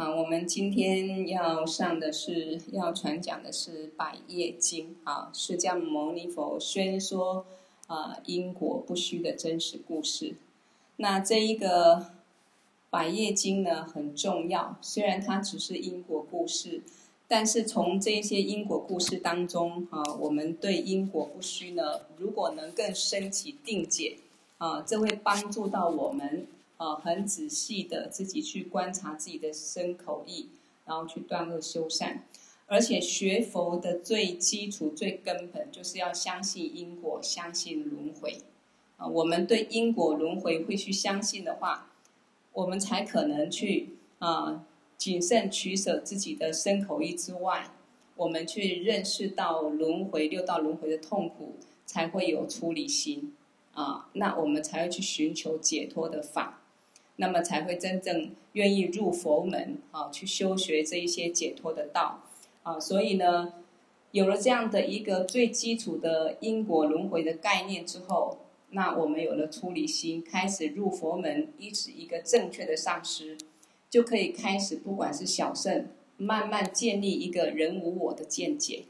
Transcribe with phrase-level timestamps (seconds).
[0.00, 7.44] 好，我们今天要上的是要传讲的是《百业经》啊，释迦牟尼佛宣说
[7.86, 10.36] 啊因果不虚的真实故事。
[10.96, 11.96] 那这一个
[12.88, 16.80] 《百业经》呢很重要，虽然它只是因果故事，
[17.28, 24.16] 但是从这些因果故事当中啊，我们对因果不虚呢，如果能更升起定解
[24.56, 26.46] 啊，这会帮助到我们。
[26.80, 30.48] 啊，很仔细的自己去观察自己的身口意，
[30.86, 32.24] 然后去断恶修善。
[32.68, 38.38] 而且学佛的最基础、最根本，就是要相信因果，相信轮回。
[38.96, 41.90] 啊，我们对因果轮回会去相信的话，
[42.54, 44.64] 我们才可能去啊
[44.96, 47.72] 谨慎取舍自己的身口意之外，
[48.16, 53.36] 我们去认识到轮回六道轮回的痛苦，才会有出离心
[53.74, 54.08] 啊。
[54.14, 56.59] 那我们才会去寻求解脱的法。
[57.20, 62.22] 那么才会真正愿意入佛门啊，去修学这一些解脱的道
[62.62, 62.80] 啊。
[62.80, 63.52] 所以呢，
[64.12, 68.38] 有了这样的一个最基础的因果轮回的概念之后，
[68.70, 73.36] 那我们有了出离心，开始入佛门，依止一个正确的上师，
[73.90, 78.84] 就可以开始，不管是小圣，慢慢建立一个人无我的见解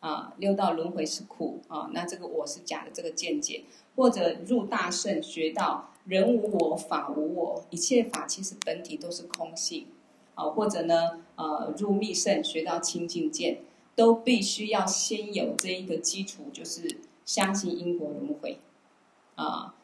[0.00, 3.64] 啊，六道轮回是苦啊，那这个我是假的这个见解，
[3.94, 5.90] 或者入大圣学到。
[6.04, 9.86] 人无我，法无我，一切法其实本体都是空性，
[10.34, 13.60] 啊，或者呢，呃，入密圣学到清净见，
[13.96, 18.58] 都必须要先有这一个基础，就是相信因果轮回，
[19.36, 19.74] 啊，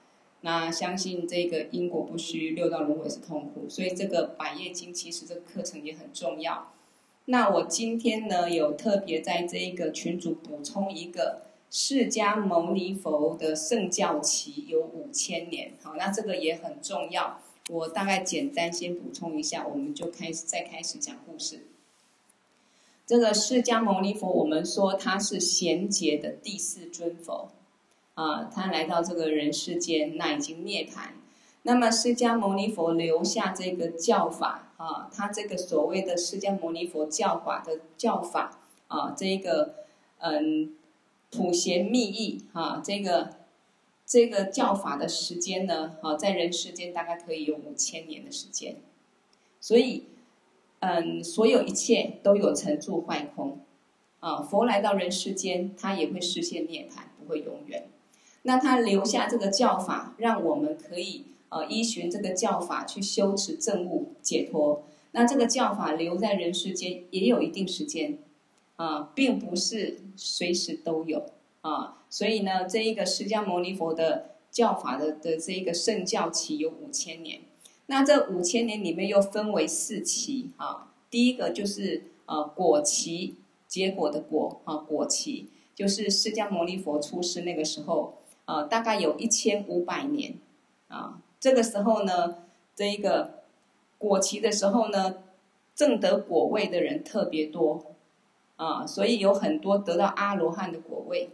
[0.42, 6.72] 那相信这个因果不虚，六道轮回是痛苦，所以这个百业经其实这个课程也很重要。
[7.24, 11.49] 那我今天呢，有特别在这一个群组补充一个。
[11.70, 17.40] 释迦牟尼佛的圣教期有五千年，好，那这个也很重要。
[17.68, 21.60] 我大概简单先补充一下，我们就开始再开始讲故事。
[23.06, 27.50] 这个释迦牟尼佛，我们说他是贤劫的第四尊佛，
[28.14, 31.10] 啊，他来到这个人世间，那已经涅槃。
[31.62, 38.58] 那么释迦牟尼佛留下这个教法，啊，他这个所谓的释迦牟尼佛教法的教法，
[38.88, 39.76] 啊，这一个，
[40.18, 40.74] 嗯。
[41.30, 43.36] 普贤密意，哈，这个
[44.04, 48.76] 这个教法的时间呢，啊，在人世间大概可以有五千年的时间，
[49.60, 50.04] 所以，
[50.80, 53.60] 嗯，所有一切都有成住坏空，
[54.18, 57.86] 啊，佛来到人世间，他也会实现涅槃，不会永远。
[58.42, 64.82] 那他留下这个教法，让我们可以呃依循这个教法去修持证悟解脱。
[65.12, 68.18] 那这个教法留在人世间也有一定时间。
[68.80, 71.26] 啊，并不是随时都有
[71.60, 77.42] 啊，所以呢，这一个释迦牟尼佛的教法的的这一个圣教期有五千年，
[77.88, 80.94] 那这五千年里面又分为四期啊。
[81.10, 83.34] 第一个就是呃果期，
[83.68, 90.36] 结果的果啊，果期就是释迦牟尼佛出世那个时候啊，大概有一千五百年
[90.88, 91.20] 啊。
[91.38, 93.42] 这个时候呢，这一个
[93.98, 95.16] 果期的时候呢，
[95.74, 97.89] 证得果位的人特别多。
[98.60, 101.30] 啊，所以有很多得到阿罗汉的果位，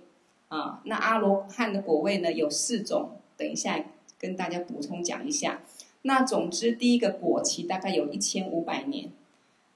[0.46, 3.84] 啊，那阿罗汉的果位呢有四种，等一下
[4.16, 5.60] 跟大家补充讲一下。
[6.02, 9.10] 那总之第一个果期大概有一千五百年，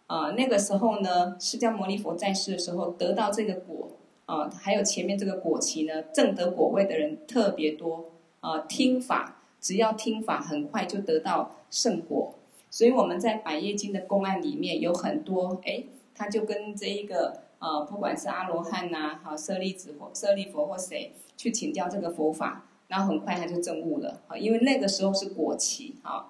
[0.06, 3.88] 啊，那个时候呢，释迦牟尼佛在世的时候得到这个果，
[4.26, 12.32] 啊，还有前面这个果期呢，证得果位的人特别多，啊，听法只要听法很快就得到圣果，
[12.70, 15.82] 所以我们在百业经的公案里面有很多，哎。
[16.20, 26.26] 他就跟这一个呃，不管是阿罗汉呐，好舍利子或舍利佛或谁去请教这个佛法，然后很快他就证悟了啊，因为那个时候是果期啊。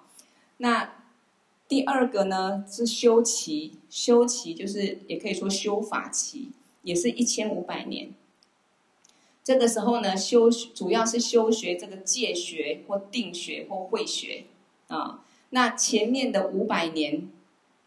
[0.59, 0.93] 那
[1.67, 6.51] 第二个呢是修期，修期就是也可以说修法期，
[6.83, 8.13] 也是一千五百年。
[9.43, 14.45] 这个时候呢，修主要是修学这个戒学或定学或慧学
[14.87, 15.25] 啊。
[15.49, 17.27] 那前面的五百年。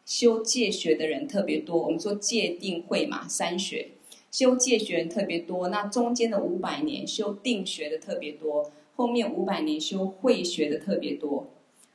[0.05, 3.93] 修戒学的人特别多，我们说戒定慧嘛，三学，
[4.31, 5.69] 修戒学人特别多。
[5.69, 11.47] 那中间的五百年修定学的特别多，后面五百年修慧学的特别多，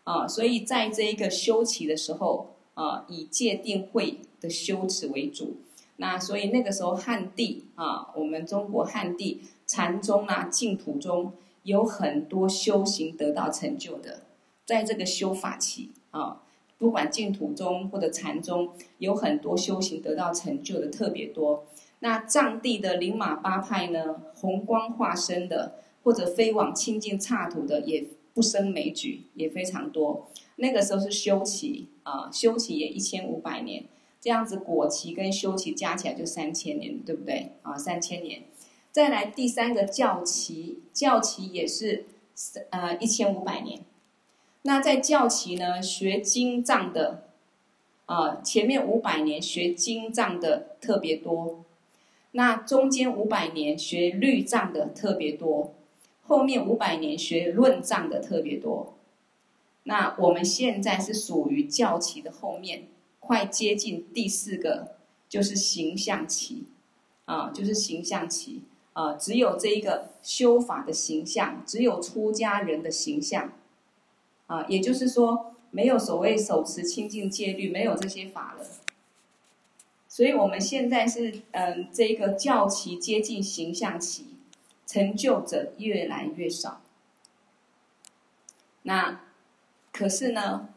[0.05, 5.57] 啊，所以在这一个修期的时候，啊，以戒定慧的修持为主。
[5.97, 14.21] 那所以那个时候汉地啊，我们中国汉地禅宗啊，净土中有很多修行得到成就的，
[14.65, 16.41] 在这个修法期啊。
[16.79, 21.65] 不管净土宗或者禅宗，有很多修行得到成就的特别多。
[21.99, 30.29] 那藏地的灵马八派呢，红光化身的，或者飞往清净刹土的，也不胜枚举，也非常多。
[30.55, 33.83] 那个时候是修期啊，修期也一千五百年，
[34.21, 37.51] 这样子果期跟修期加起来就三千年，对不对？
[37.63, 38.43] 啊，三千年。
[38.91, 42.05] 再来第三个教期，教期也是
[42.69, 43.81] 呃一千五百年。
[44.69, 47.23] 那在教期呢，学经藏的
[48.05, 51.65] 啊，前面五百年学经藏的特别多，
[52.33, 55.73] 那中间五百年学律藏的特别多，
[56.21, 58.93] 后面五百年学论藏的特别多。
[59.85, 62.83] 那我们现在是属于教期的后面，
[63.19, 66.65] 快接近第四个，就是形象期
[67.25, 68.61] 啊，就是形象期
[68.93, 73.53] 啊，只有这一个修法的形象，只有出家人的形象。
[74.49, 78.65] 啊，也就是说，没有所谓手持清净戒律，没有这些法了。
[80.07, 84.25] 所以我们现在是，嗯，这个教期接近形象期，
[84.87, 86.81] 成就者越来越少。
[88.81, 89.21] 那
[89.91, 90.69] 可是呢，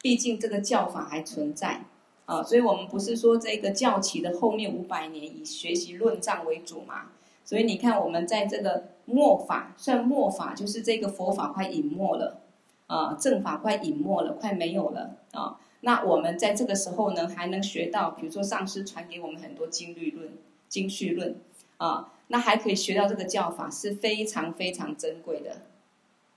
[0.00, 1.82] 毕竟这个教法还存在
[2.26, 7.10] 啊，所以我们不是说这个教期的后面五百年以学习论藏为主嘛？
[7.44, 12.42] 所以你看，我们在这个末法，算末法，就是这个佛法快隐没了。
[12.88, 15.60] 啊，正法快隐没了，快没有了啊！
[15.82, 20.32] 那我们在这个时候呢，还能学到，比如说上师传给我们很多经律论、
[20.68, 21.36] 经序论
[21.76, 25.58] 啊，那还可以学到这个教法，是非常非常珍贵的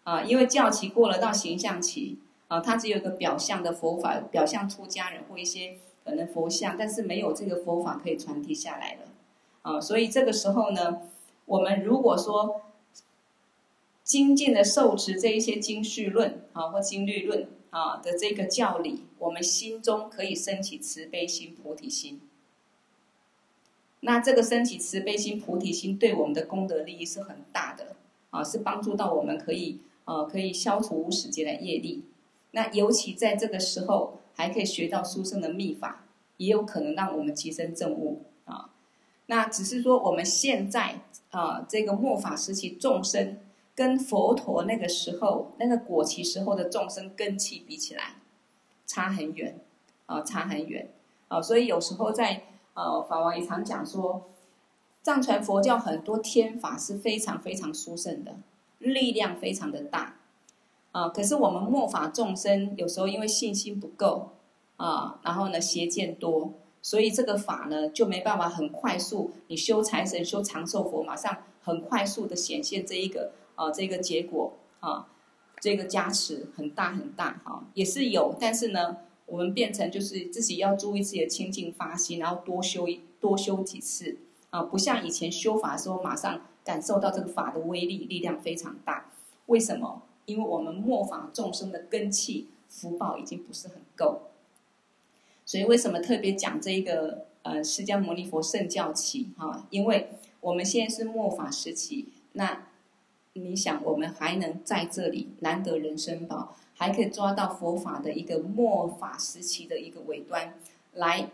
[0.03, 0.21] 啊！
[0.23, 2.19] 因为教期过了到形象期
[2.49, 8.99] 啊，它只有一个表象的佛法，表象出家人或一些可能佛像，但是没有这个佛法可以传递下来了
[9.61, 9.79] 啊！
[9.79, 11.03] 所以这个时候呢，
[11.45, 12.61] 我们如果说，
[14.11, 22.19] 精进的受持这一些经绪论啊，或经律论啊的这个教理，我们心中可以升起慈悲心、菩提心。
[24.01, 27.95] 那这个升起慈悲心、菩提心，对我们的功德利益是很大的
[28.31, 32.03] 啊，是帮助到我们可以呃可以消除无始劫的业力。
[32.51, 36.05] 那尤其在这个时候，还可以学到殊胜的密法，
[36.35, 38.71] 也有可能让我们提升正悟啊。
[39.27, 40.99] 那只是说我们现在
[41.29, 43.37] 啊，这个末法时期众生。
[43.81, 48.17] 跟佛陀那个时候那个果期时候的众生根器比起来，
[48.85, 49.59] 差很远，
[50.05, 50.87] 啊，差很远，
[51.29, 52.43] 啊，所以有时候在
[52.75, 54.29] 呃法王也常讲说，
[55.01, 58.35] 藏传佛教很多天法是非常非常殊胜的，
[58.77, 60.17] 力量非常的大，
[60.91, 64.33] 啊，可是我们末法众生有时候因为信心不够，
[64.77, 66.53] 啊，然后呢邪见多，
[66.83, 73.31] 所以这个法呢就没办法很快速，你修财神修长寿佛，马上很快速的显现这一个。
[73.55, 75.07] 啊，这个结果啊，
[75.59, 82.87] 这个加持很大很大哈，也是有，但是呢，我们变成就是自己要注意自己的清净发心，然后多修
[83.19, 84.17] 多修几次
[84.49, 89.11] 啊，不像以前修法的时候马上感受到这个法的威力，力量非常大。
[89.45, 90.01] 为什么？
[90.25, 94.21] 因为我们末法众生的根器福报已经不是很够，
[95.45, 99.67] 所以为什么特别讲这个呃释迦牟尼佛圣教期哈？
[99.69, 100.09] 因为
[100.39, 102.67] 我们现在是末法时期，那。
[103.33, 110.53] 你想，我们还能在这里难得人生宝，还可以抓到佛法的一个末法时期的一个尾端，
[110.93, 111.29] 来，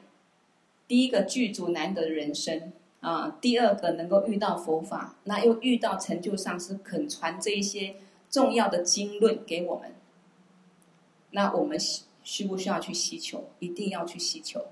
[0.88, 7.96] 第一个具足难得人生啊，第二个能够遇到佛法，那又遇到成就上师肯传这一些
[8.30, 9.96] 重要的经论给我们，
[11.32, 11.80] 那我们
[12.24, 13.46] 需不需要去希求？
[13.58, 14.68] 一定要去希求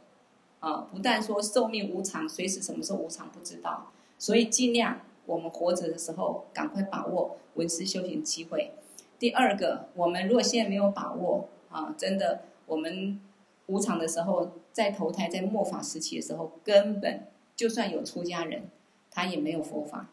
[0.60, 0.88] 啊！
[0.92, 5.02] 不但说寿命无常，随时什么时候无常不知道，所以尽量。
[5.26, 8.72] 我们活着的时候，赶快把握闻思修行机会。
[9.18, 13.20] 第二个，我们如果现在没有把握啊，真的，我们
[13.68, 18.64] 无常的时候，在投胎在末法时期的时候，根本就算有出家人，
[19.10, 20.10] 他也没有佛法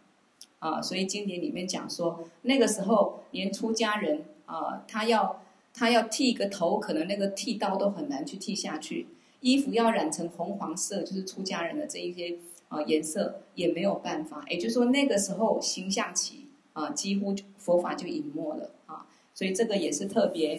[0.60, 0.80] 啊。
[0.80, 5.42] 所以经典里面讲说，那个时候连出家人啊，他要
[5.74, 9.08] 他要剃个头，可能那个剃刀都很难去剃下去，
[9.40, 12.38] 衣服要染成红黄色，就是出家人的这一些。
[12.72, 20.58] 啊，颜色也没有办法，也就是说那个时候形象起啊，几乎佛法就隐没了啊，所以这个也是特别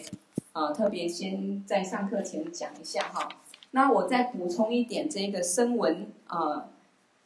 [0.52, 3.28] 啊，特别先在上课前讲一下哈。
[3.72, 6.70] 那我再补充一点，这个声闻啊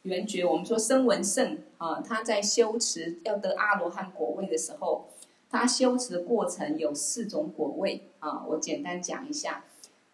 [0.01, 5.05] 缘觉，我们说声闻圣啊，他在修持要得阿罗汉果位的时候，
[5.51, 9.65] 他修持的过程有四种果位啊，我简单讲一下。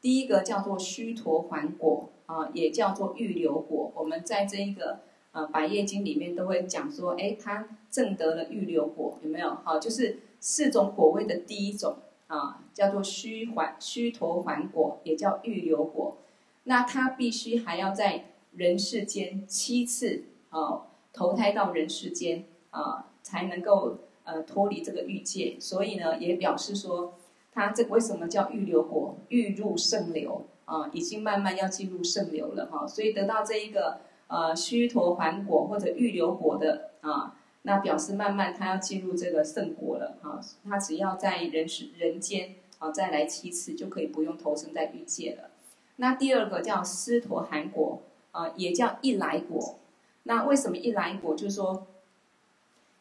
[0.06, 2.10] 第一个叫做须陀洹果。
[2.28, 3.92] 啊，也叫做预流果。
[3.96, 9.56] 我们在这一个呃《百业经》里面都会讲说，哎，他证得了预流果，有没有？
[9.64, 16.18] 好，就是四种果位的第一种啊，叫做须还须陀洹果，也叫预流果。
[16.64, 20.82] 那他必须还要在人世间七次啊
[21.14, 25.58] 投胎到人世间啊，才能够呃脱离这个欲界。
[25.60, 27.14] 所以呢，也表示说
[27.56, 29.18] 它这为什么叫预流果？
[29.30, 45.50] 预入圣流啊，已经慢慢要进入圣流了哈，所以得到这一个呃须陀洹果或者预流果的啊，那表示慢慢他要进入这个圣果了啊，他只要在人世人间啊再来七次就可以不用投生在欲界了。
[45.96, 49.80] 那第二个叫斯陀含果啊，也叫一来果。
[50.24, 51.34] 那为什么一来果？
[51.34, 51.88] 就是说。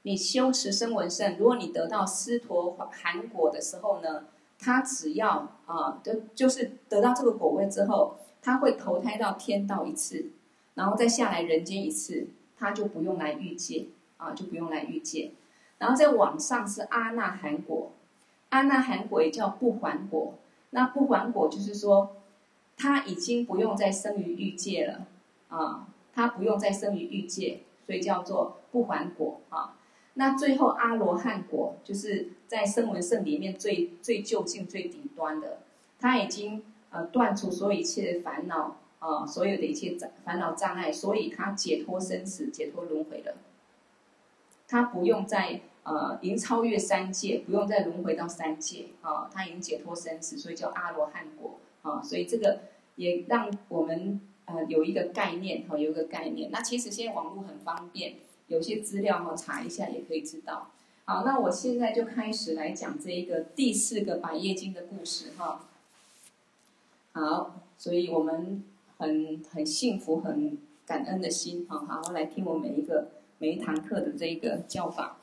[0.07, 4.27] 你修持声闻圣，如果你得到斯陀含果的时候呢，
[4.59, 10.31] 他只要啊，得就是得到这个果位之后，他会投胎到天道一次，
[10.75, 15.33] 然后再下来人间一次，他就不用来欲界啊，就不用来欲界。
[15.79, 17.93] 然后再往上是阿那含果，
[18.51, 20.35] 阿那含果也叫不还果。
[20.71, 22.17] 那不还果就是说，
[22.77, 25.07] 他已经不用再生于欲界了
[25.49, 29.77] 啊，他不用再生于欲界，所以叫做不还果啊。
[30.17, 35.59] 那最后阿罗汉果就是在声闻圣里面最最就近最顶端的，
[35.99, 43.35] 他已经呃断除所有一切的烦恼啊、呃，所有的一切障烦恼障碍，所以他解脱生死，解脱轮回了。
[44.69, 52.01] 他不用再呃已经超越三界，不用再轮回到三界啊，他已经解脱生死，所以叫阿罗汉果啊。
[52.01, 52.61] 所以这个
[52.95, 56.53] 也让我们呃有一个概念哈，有一个概念。
[56.53, 58.15] 那其实现在网络很方便。
[58.49, 60.71] 有些资料哈，查一下也可以知道。
[61.07, 65.67] 好，那我现在就开始来讲这一个第四个百叶经的故事哈。
[67.13, 68.65] 好，所以我们
[68.99, 73.09] 很很幸福、很感恩的心，好好来听我每一个
[73.39, 75.19] 每一堂课的这一个教法。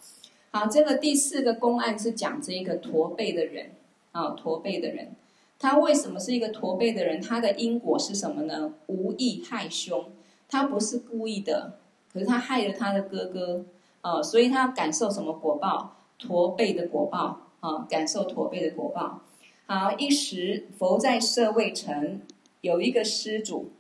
[0.51, 3.71] 好，这个第四个公案是讲这一个驼背的人
[4.11, 5.15] 啊，驼背的人，
[5.57, 7.21] 他为什么是一个驼背的人？
[7.21, 8.73] 他的因果是什么呢？
[8.87, 10.11] 无意害凶，
[10.47, 11.79] 他不是故意的。
[12.13, 13.63] 可是他害了他的哥哥，
[14.01, 15.95] 啊、所以他要感受什么果报？
[16.19, 19.21] 驼背的果报，啊、感受驼背的果报。
[19.65, 22.21] 好，一时佛在舍卫城，
[22.61, 23.71] 有一个施主，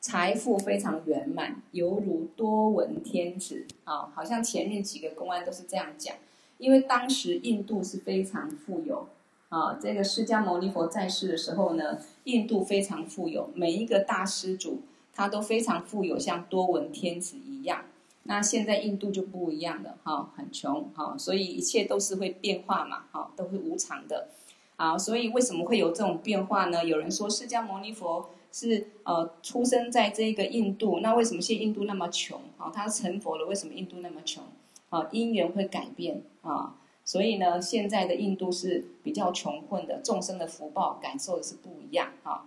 [0.00, 6.14] 财富非常圆满，犹如多闻天子，啊、好像前面几个公案都是这样讲。
[6.58, 9.06] 因为当时印度是非常富有，
[9.48, 14.80] 啊、这个释迦牟尼佛在世的时候呢，印度非常富有，每一个大施主。
[15.16, 17.86] 他都非常富有，像多闻天子一样。
[18.24, 24.28] 那现在印度就不一样了，哈，很穷，哈，所以一切都是会变化嘛，哈，都会无常的，
[24.76, 26.84] 啊，所以为什么会有这种变化呢？
[26.84, 32.40] 有人说释迦牟尼佛是呃出生在这个印度，那为什么现印度那么穷？
[32.58, 34.42] 啊，他成佛了，为什么印度那么穷？
[34.90, 42.46] 啊，因缘会改变啊，所以呢，现在的印度是比较穷困的，众生的福报感受的是不一样，哈。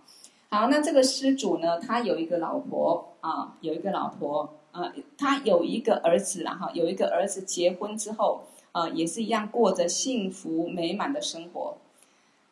[0.52, 11.78] 好，那这个施主呢，他有一个老婆啊，有一个老婆啊，他有一个儿子啦，哈，有一个儿子结婚之后啊，也是一样过着幸福美满的生活。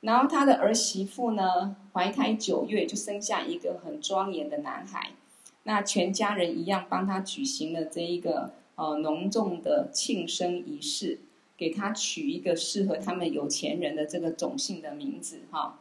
[0.03, 5.11] 然后他的儿媳妇呢，怀胎九月就生下一个很庄严的男孩，
[5.65, 11.19] 那全家人一样帮他举行了这一个呃隆重的庆生仪式，
[11.57, 15.81] 给他取一个适合他们有钱人的这个种姓的名字，哈。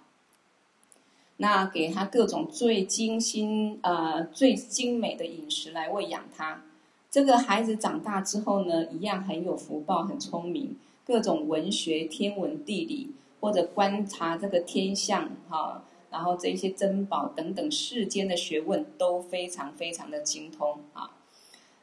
[1.38, 6.64] 那给他各种最精心、呃最精美的饮食来喂养他。
[7.12, 10.76] 这个孩子长大之后呢，一样很有福报，很聪明，
[11.06, 21.12] 各种文学、天文、地理或者观察这个天象哈，然后这些珍宝等等世间的学问都非常非常的精通啊。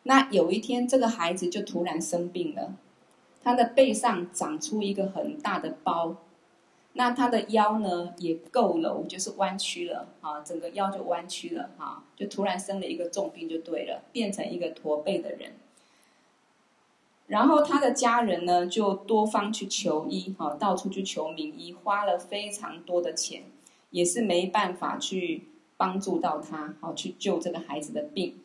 [0.02, 2.75] 那有一天，这个孩子就突然生病了，
[3.42, 6.16] 他的背上长出一个很大的包。
[6.97, 15.55] 那他的腰呢也佝僂，就是弯曲了啊，整个腰就弯曲了哈，就突然生了一个重病就对了，变成一个驼背的人。
[17.27, 23.43] 然后他的家人呢就多方去求医哈，到处去求名医，花了非常多的钱，
[23.91, 28.39] 也是没办法去帮助到他，好去救这个孩子的病。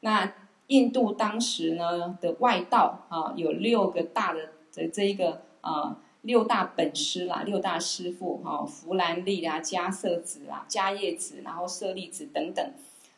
[0.00, 0.32] 那
[0.68, 5.98] 印度当时呢的外道啊，有六个大的这这一个啊。
[6.22, 12.72] 六大本师啦，六大师父哈，福兰利啊，迦叶子啊，迦叶子，然后舍利子等等，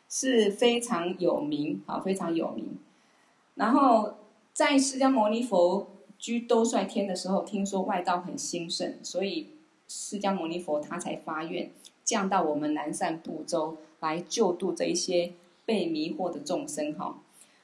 [0.07, 2.77] 是非常有名啊，非常有名。
[3.55, 4.13] 然后
[4.53, 5.85] 在释迦牟尼佛
[6.17, 9.49] 居兜率天的时候，听说外道很兴盛，所以
[9.89, 11.69] 释迦牟尼佛他才发愿
[12.05, 15.33] 降到我们南赡部洲来救度这一些
[15.65, 17.17] 被迷惑的众生哈。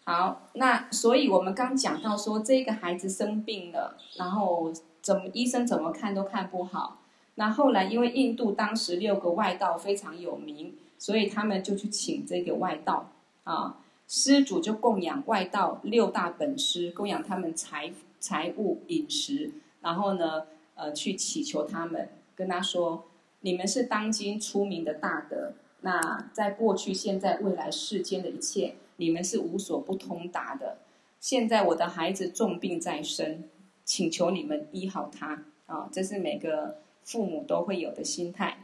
[0.03, 4.73] 好，那所以我们刚讲到说这个孩子生病了，然后。
[5.09, 6.99] 怎么医生怎么看都看不好，
[7.33, 13.09] 那后来因为印度当时六个外道非常有名，所以他们就去请这个外道
[13.43, 19.51] 啊，施主就供养外道六大本师，供养他们财财物饮食，
[19.81, 20.43] 然后呢，
[20.75, 23.05] 呃，去祈求他们跟他说
[23.41, 30.77] ：“你们是当今出名的大德，那在过去、现在、未来世间的一切，你们是无所不通达的。
[31.19, 33.49] 现在我的孩子重病在身，
[33.89, 35.89] 请求你们医好他啊！
[35.91, 38.59] 这是每个父母都会有的心态。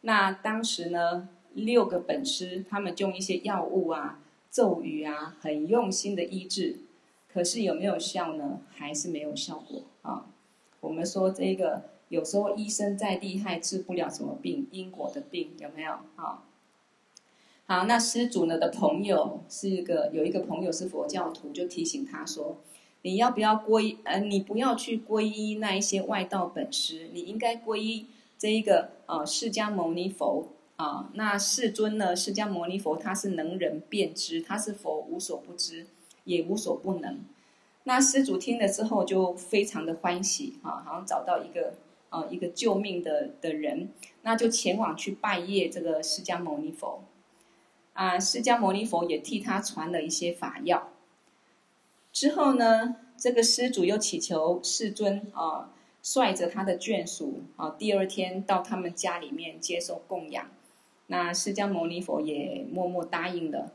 [0.00, 6.78] 那当时呢，六个本师他们用一些药物啊、咒语啊，很用心的医治。”
[7.30, 8.62] 可是有没有效呢？
[8.70, 10.24] 还是没有效果啊？
[10.80, 16.42] 我们说这个有时候医生再厉害，治不了什么病，因果的病有没有啊？
[17.66, 22.56] 好，那施主呢的朋友是一个有一个朋友是佛教徒，就提醒他说：
[23.02, 23.96] 你要不要皈？
[24.04, 28.06] 呃，你不要去皈依那一些外道本师，你应该皈依
[28.38, 31.10] 这一个呃释迦牟尼佛啊。
[31.14, 32.14] 那世尊呢？
[32.14, 35.86] 释迦牟尼佛他是能人遍知，他是佛无所不知。
[36.24, 37.18] 也无所不能。
[37.84, 41.72] 那施主听了之后就非常的欢喜啊，好像找到一个
[42.10, 43.88] 啊一个救命的的人，
[44.22, 47.02] 那就前往去拜谒这个释迦牟尼佛。
[47.94, 50.89] 啊，释迦牟尼佛也替他传了一些法药。
[52.12, 55.70] 之后呢，这个施主又祈求世尊啊，
[56.02, 60.48] 率着他的眷属啊，第二天到他们家里面接受供养。
[61.06, 63.72] 那释迦牟尼佛也默默答应了。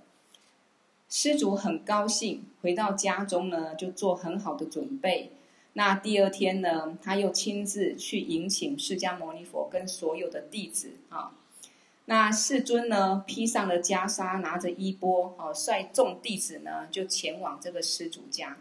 [1.09, 5.31] 施主很高兴，回到家中呢，就做很好的准备。
[5.73, 11.33] 那第二天呢，他又亲自去迎请释迦牟尼佛跟所有的弟子啊。
[12.07, 18.57] 那世尊呢，披上了袈裟，拿着衣钵，哦，率众弟子呢，就前往这个施主家。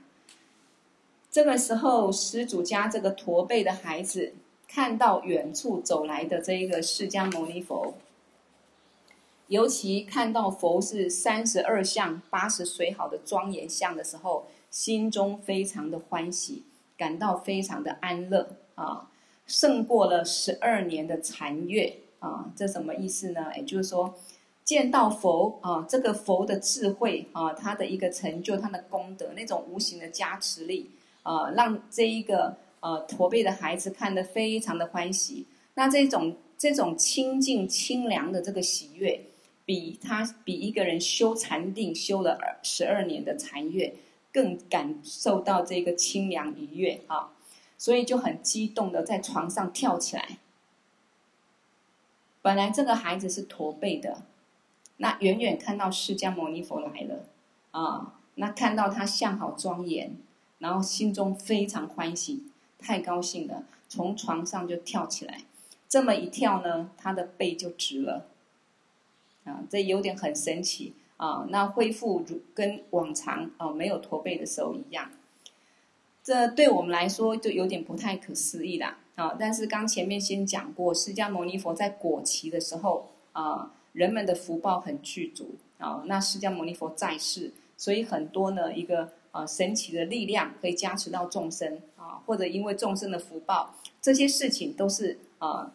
[1.30, 4.34] 这个时候，施主家这个驼背的孩子
[4.66, 7.94] 看到远处走来的这一个释迦牟尼佛。
[9.48, 16.62] 尤其看到佛是三十二相八十随好的庄严相的时候，心中非常的欢喜，
[16.96, 19.10] 感到非常的安乐啊，
[19.46, 22.50] 胜过了十二年的禅月啊。
[22.56, 23.52] 这什么意思呢？
[23.56, 24.14] 也就是说，
[24.64, 30.90] 见到佛啊，这个佛的智慧啊，他的一个成就，他的功德，那种无形的加持力
[31.22, 35.46] 啊，让这一个呃驼背的孩子看得非常的欢喜。
[35.74, 39.20] 那这种这种清净清凉的这个喜悦。
[39.66, 43.94] 比他比一个人修禅定修了二十二年的禅悦
[44.30, 47.32] 更感受到这个清凉愉悦啊，
[47.78, 50.36] 所以就很激动的在床上跳起来。
[52.44, 54.20] 本来这个孩子是驼背的，
[54.98, 57.24] 那远远看到释迦牟尼佛来了
[57.70, 60.14] 啊，那看到他相好庄严，
[60.58, 62.44] 然后心中非常欢喜，
[62.78, 65.40] 太高兴了，从床上就跳起来。
[65.88, 68.26] 这么一跳呢，他的背就直了。
[69.44, 71.46] 啊，这有点很神奇啊！
[71.48, 75.10] 那恢复如跟往常啊没有驼背的时候一样，
[76.22, 79.36] 这对我们来说就有点不太可思议啦啊！
[79.38, 86.02] 但是刚前面先讲过，释迦牟尼佛在果期的时候啊，人们的福报很具足啊。
[86.06, 95.72] 那释迦牟尼佛在世，所以很多呢一个啊神奇的力量可以加持到众生啊，或者因为众生的福报，这些事情都是啊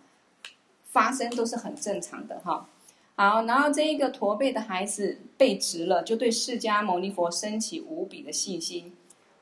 [0.85, 2.67] 发生都是很正常的哈。
[3.15, 8.93] 好，然后这一个驼背的孩子背直了，就对释迦牟尼佛升起无比的信心，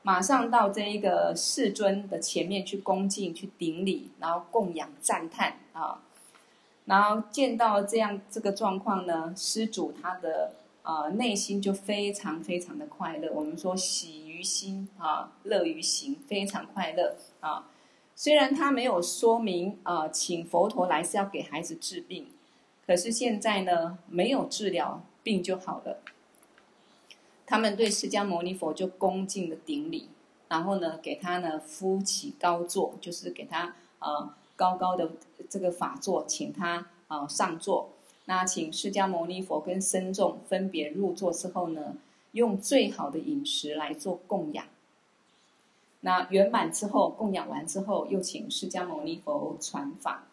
[0.08, 6.00] 马上到这一个世尊的前面去恭敬、去顶礼，然后供养、赞叹啊。
[6.86, 13.30] 然后见到这样这个状况呢，施主他的啊、内心就非常非常的快乐。
[13.34, 17.68] 我们说喜于心啊，乐于行，非常快乐啊。
[18.16, 22.28] 虽然他没有说明啊、请佛陀来是要给孩子治病。
[22.86, 25.98] 可是现在呢，没有治疗病就好了。
[27.50, 30.10] 他们对释迦牟尼佛就恭敬的顶礼，
[30.48, 35.12] 然后呢，给他呢敷起高座，就是给他呃高高的
[35.48, 37.88] 这个法座，请他啊、呃、上座。
[38.26, 41.94] 那请释迦牟尼佛跟僧众分别入座之后呢，
[42.32, 44.66] 用最好的饮食来做供养。
[46.00, 50.27] 那圆满之后，供养完之后，又请释迦牟尼佛传法。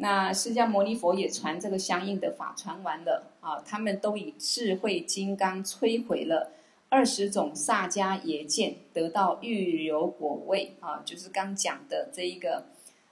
[0.00, 6.52] 那释迦牟尼佛也传这个相应的法，传完了啊，他们都以智慧金刚摧毁了
[6.88, 12.66] 二十种萨迦耶见，得到预流果位啊，就是刚讲的这一个，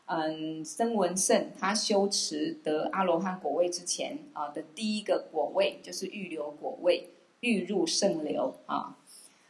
[0.05, 8.97] 嗯，声闻圣他修持得阿罗汉果位之前啊的第一个果位就是预流果位，欲入圣流啊。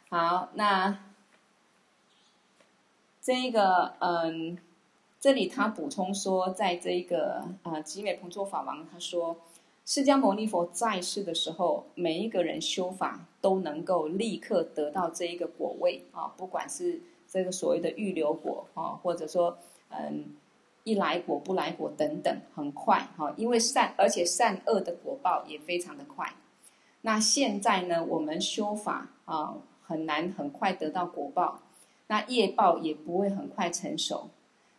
[0.09, 0.99] 好，那
[3.21, 4.57] 这个嗯。
[5.19, 9.37] 这里他补充说，在这个啊，集美彭措法王他说，
[9.85, 19.57] 释迦牟尼佛在世的时候，每一个人修法都能够立刻得到这一个果位啊，不管是这个所谓的预留果啊，或者说
[19.89, 20.27] 嗯
[20.85, 26.35] 一来果不来果等等，很快哈，因为善而且善恶的果报也非常的快。
[27.01, 31.63] 那现在呢，我们修法啊，很难很快得到果报，
[32.09, 34.29] 那业报也不会很快成熟。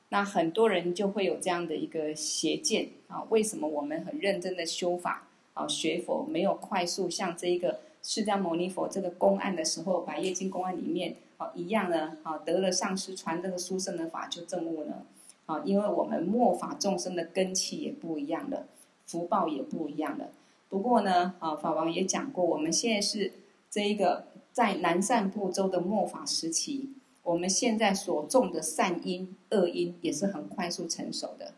[0.09, 15.03] 那很多人就会有这样的一个邪见啊，为什么我们很认真的修法啊，学佛没有快速像这一个释迦牟尼佛这个公案的时候，百业经公案里面啊一样呢啊，得了上师传这个殊胜的法就证悟呢？
[15.45, 18.67] 啊，因为我们末法众生的根器也不一样了，
[19.05, 20.29] 福报也不一样了。
[20.69, 23.33] 不过呢，啊，法王也讲过，我们现在是
[23.69, 26.91] 这一个在南赡部洲的末法时期，
[27.27, 31.51] 我们现在所种的善因、恶因也是很快速成熟的。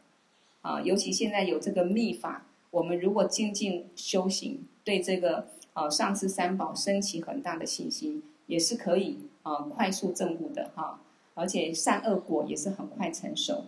[0.62, 11.02] 啊，尤其现在有这个密法，我们如果精进修行，对这个啊上师三宝升起很大的信心，也是可以啊快速证悟的哈，
[11.36, 13.66] 而且善恶果也是很快成熟。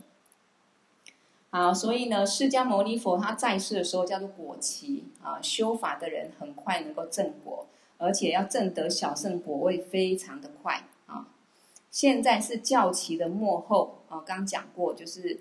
[1.52, 7.68] 好，所以呢，释迦牟尼佛他在世的时候叫做果期啊，修法的人很快能够证果，
[8.00, 10.88] 而且要证得小圣果位非常的快。
[11.92, 15.40] 现在是教期的末后啊，刚讲过就是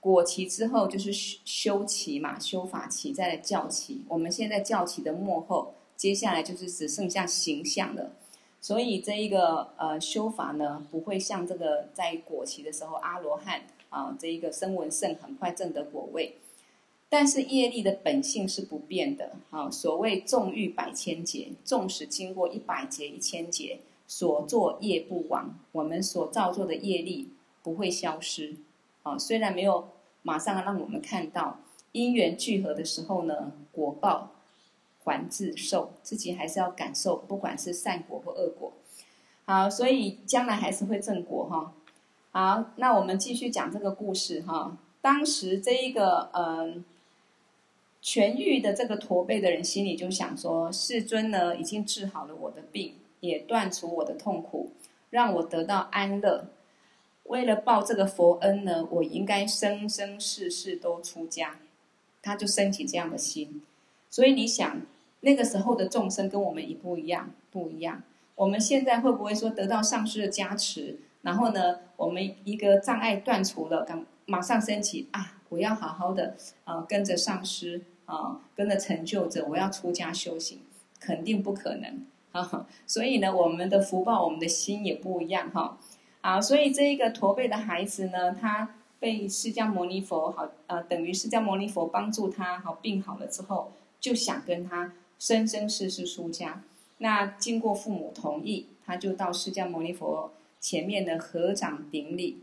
[0.00, 4.02] 果期之后就是修修期嘛，修法期再来教期。
[4.08, 8.12] 我们现在教期的末后，接下来就是只剩下形象了。
[8.60, 13.62] 所以这一个呃修法呢，不会像这个在果期的时候阿罗汉。
[13.88, 16.36] 啊，这一个声闻圣很快证得果位，
[17.08, 19.36] 但是业力的本性是不变的。
[19.48, 27.30] 啊，所谓纵欲百千劫，纵使经过一百劫、一千劫，所作业不亡，我们所造作的业力
[27.62, 28.56] 不会消失。
[29.02, 29.88] 啊，虽然没有
[30.22, 31.60] 马上让我们看到
[31.92, 34.32] 因缘聚合的时候呢，果报
[35.02, 38.72] 还自受，自己还是要感受，不管是善果或恶果。
[39.44, 41.72] 好，所以将来还是会正果哈。
[42.32, 44.76] 好，那我们继续讲这个故事哈。
[45.00, 46.84] 当时这一个嗯
[48.02, 52.94] 痊愈的这个驼背的人心里就想说：世尊呢已经治好了我的病，
[53.26, 54.72] 也断除我的痛苦，
[55.10, 56.48] 让我得到安乐。
[57.24, 61.58] 为了报这个佛恩呢，我应该生生世世都出家。
[62.22, 63.62] 他就升起这样的心。
[64.10, 64.80] 所以你想，
[65.20, 67.30] 那个时候的众生跟我们一不一样？
[67.52, 68.02] 不一样。
[68.34, 70.98] 我们现在会不会说得到上师的加持？
[71.22, 75.38] 然后呢，我们一个障碍断除了，刚马上升起啊！
[75.50, 76.34] 我要好好的
[76.64, 80.62] 啊、跟着上师啊，跟着成就者，我要出家修行，
[80.98, 82.04] 肯定不可能
[82.42, 82.66] 啊！
[82.86, 85.78] 所以呢，我们的福报，我们的心也不一样哈。
[86.20, 96.62] 啊，所以这一个驼背的孩子呢，他被释迦牟尼佛好呃，等于释迦牟尼佛帮助他好病好了之后，就想跟他生生世世出家。
[96.98, 100.32] 那经过父母同意，他就到释迦牟尼佛。
[100.58, 102.38] 前面的合掌顶礼，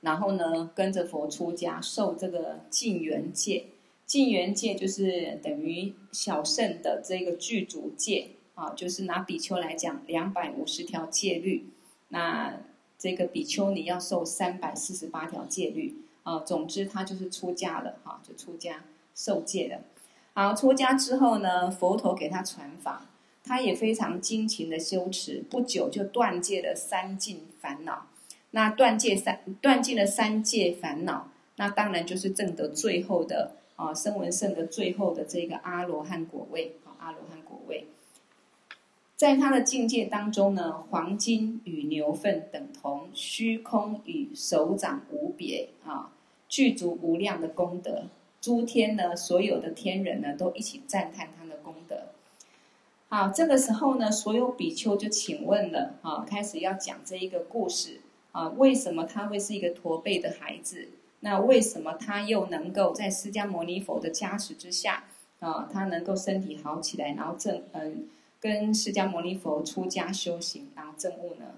[0.00, 3.66] 然后呢，跟着佛出家，受这个净圆戒。
[4.06, 11.70] 净圆戒就是等于小圣的这个具足戒啊，就是拿比丘来讲，两百五十条戒律。
[12.08, 12.60] 那
[12.98, 16.40] 这个比丘尼要受三百四十八条戒律啊。
[16.40, 19.80] 总之，他就是出家了哈、就出家受戒了。
[20.34, 23.06] 好，出家之后呢，佛陀给他传法。
[23.42, 28.06] 他也非常精勤的修持，不久就断戒了三尽烦恼。
[28.50, 37.86] 那断戒三断尽了三界烦恼，那当然就是证得最后的啊，声闻圣的最后的这个阿罗汉果位啊，阿罗汉果位。
[39.20, 46.10] 在他的境界当中呢，黄金与牛粪等同，虚空与手掌无别啊，
[46.48, 48.04] 具足无量的功德。
[48.40, 52.04] 诸天呢，所有的天人呢，都一起赞叹他的功德。
[53.10, 58.00] 好，这个时候呢，所有比丘就请问了，啊，开始要讲这一个故事，
[58.32, 60.88] 啊，为什么他会是一个驼背的孩子？
[61.20, 65.04] 那为什么他又能够在释迦牟尼佛的加持之下，
[65.40, 68.08] 啊，他能够身体好起来，然后正，嗯，
[68.40, 71.56] 跟释迦牟尼佛出家修行，然后证悟呢？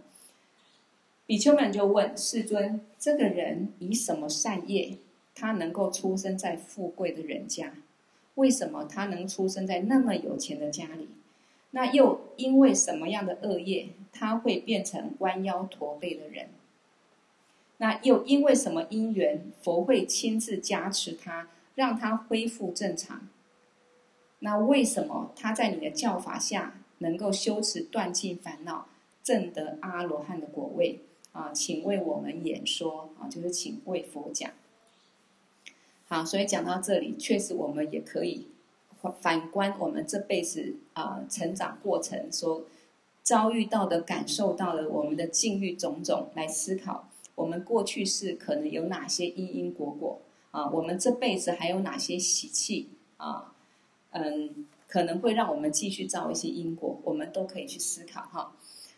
[1.25, 4.99] 比丘们就问世尊：这个人以什么善业，
[5.35, 7.75] 他能够出生在富贵的人家？
[8.35, 11.09] 为什么他能出生在那么有钱的家里？
[11.71, 16.49] 那又因为什么样的恶业，他会变成弯腰驼背的人？
[17.79, 23.29] 那又因为什么因缘，佛会亲自加持他，让他恢复正常？
[24.45, 28.87] 那为什么他在你的教法下能够修持断尽烦恼，
[29.23, 30.99] 证得阿罗汉的果位？
[31.31, 34.51] 啊，请为我们演说啊，就是请为佛讲。
[36.09, 38.49] 好，所以讲到这里，确实我们也可以。
[39.21, 42.63] 反观我们这辈子啊、成长过程所
[43.23, 50.69] 遭遇到的、感受到的，我们的境遇种种来思考，我们过去世可能有哪些因因果果啊？
[50.71, 53.52] 我们这辈子还有哪些喜气啊？
[54.13, 58.53] 嗯，可能会让我们继续造一些因果，我们都可以去思考哈。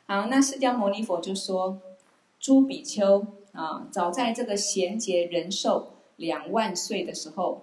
[0.07, 1.81] 好，那释迦牟尼佛就说
[2.39, 7.63] ：“诸比丘啊，早在这个贤劫人寿两万岁的时候，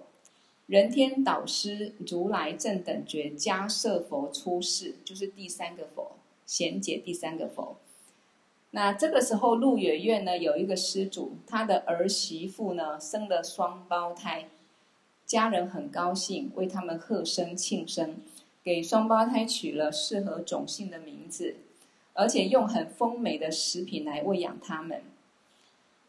[0.66, 6.12] 人天导师如来正等觉迦叶佛出世，就是第三个佛，
[6.46, 7.76] 贤劫第三个佛。
[8.70, 14.48] 那这个时候，鹿野苑呢有一个施主，他的儿媳妇呢生了双胞胎。”
[15.32, 18.16] 家人很高兴，为他们贺生庆生，
[18.62, 21.56] 给双胞胎取了适合种姓的名字，
[22.12, 25.00] 而且用很丰美的食品来喂养他们。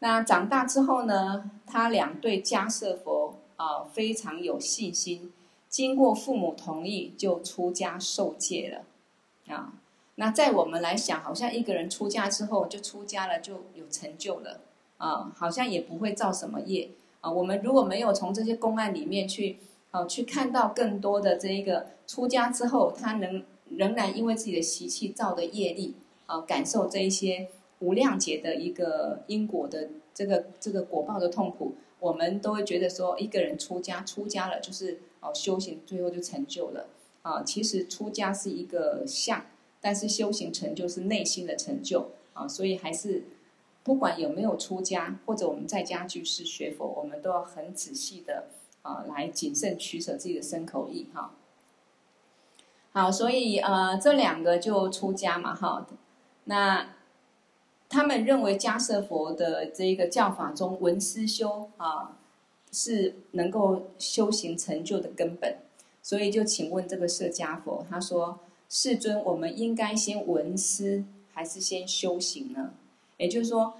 [0.00, 5.32] 那长大之后呢，他俩对迦叶佛啊、非常有信心，
[5.70, 9.72] 经过父母同意就出家受戒了啊。
[10.16, 14.60] 那在我们来想，好像一个人出家之后就出家了，就有成就了
[14.98, 16.90] 啊，好像也不会造什么业。
[17.24, 19.56] 啊，我们如果没有从这些公案里面去，
[19.92, 25.94] 啊，去看到更多的这一个出家之后，他能仍然因为自己的习气造的业力，
[26.26, 36.88] 啊，感受这一些无量劫的一个因果的这个这个果报的痛苦，我们都会觉得说，一个人出家出家了，就是哦修行最后就成就了。
[37.22, 39.46] 啊，其实出家是一个相，
[39.80, 42.10] 但是修行成就是内心的成就。
[42.34, 43.24] 啊，所以还是。
[43.84, 48.46] 不管有没有出家，或者我们在家居士学佛，我们都要很仔细的
[48.82, 51.32] 啊，来谨慎取舍自己的身口意哈。
[52.92, 55.86] 好，所以呃，这两个就出家嘛哈。
[56.44, 56.94] 那
[57.88, 62.16] 他们认为迦叶佛的这一个教法中，闻思修啊
[62.72, 65.58] 是能够修行成就的根本，
[66.02, 72.72] 所以就请问这个释迦佛，他说：“世尊，我们应该先闻思，还是先修行呢？”
[73.16, 73.74] 也就是说，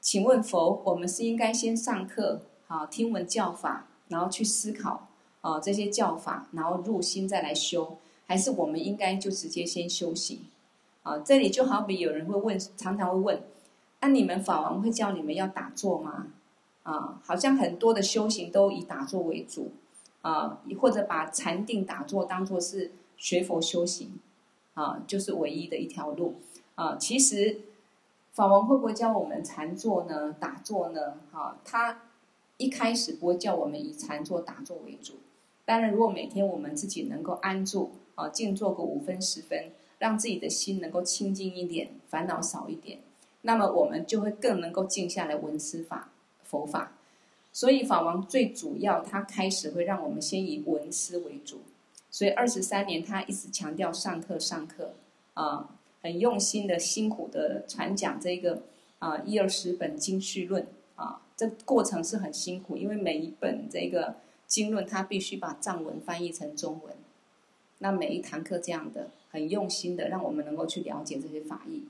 [0.00, 5.08] 请问佛，我们是应该先上课，啊听闻教法，然后去思考
[5.40, 10.40] 啊这些教法，然后入心再来修，还是我们应该就直接先修行？
[11.02, 13.42] 啊，这里就好比有人会问，常常会问，
[14.00, 16.26] 那你们法王会教你们要打坐吗？
[16.82, 19.72] 啊，好像很多的修行都以打坐为主，
[20.20, 24.18] 啊，或者把禅定打坐当做是学佛修行，
[24.74, 26.34] 啊，就是唯一的一条路，
[26.74, 27.60] 啊，其实。
[28.38, 30.32] 法王会不会教我们禅坐呢？
[30.38, 31.14] 打坐呢？
[31.32, 32.02] 哈，他
[32.56, 35.14] 一开始不会叫我们以禅坐打坐为主。
[35.64, 43.00] 当然，如果每天我们自己能够安住啊，静坐个五分十分，让自己的心能够清净一点，烦恼少一点，
[43.42, 46.10] 那么我们就会更能够静下来闻思法
[46.44, 46.92] 佛法。
[47.52, 51.62] 所以法王最主要，他开始会让我们先以闻思为主。
[52.08, 54.94] 所以二十三年，他一直强调上课上课
[55.34, 55.70] 啊。
[56.02, 58.62] 很用心的、辛苦的传讲这个
[58.98, 66.94] 啊一二十本经序论啊，这过程是很辛苦，因为每一本这个经论，它必须把藏文翻译成中文。
[67.78, 71.84] 那每一堂课这样的很用心的，让我们能够去了解这些法义。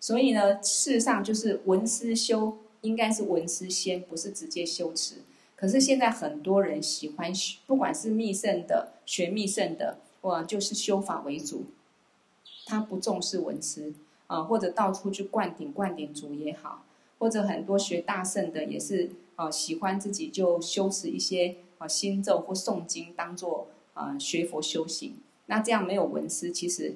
[0.00, 5.16] 所以呢，事实上就是文思修，应该是文思先，不是直接修持。
[5.56, 7.32] 可是现在很多人喜欢，
[7.66, 11.64] 不管是密圣的、学密圣的，哇，就是修法为主。
[12.66, 13.92] 他不重视文思
[14.26, 16.84] 啊，或者到处去灌顶灌顶主也好，
[17.18, 25.16] 或者很多学大圣的也是啊，喜欢自己就修持一些啊心咒或诵经当做啊学佛修行。
[25.46, 26.94] 那这样没有文思，其实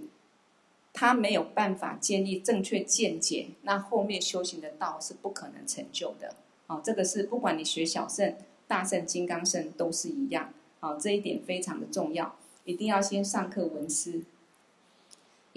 [0.93, 6.35] 他没有办法建立正确见解，那后面修行的道是不可能成就的。
[6.67, 8.35] 啊，这个是不管你学小圣、
[8.67, 10.53] 大圣、金刚圣都是一样。
[10.81, 14.23] 啊，这一点非常的重要，一定要先上课文思。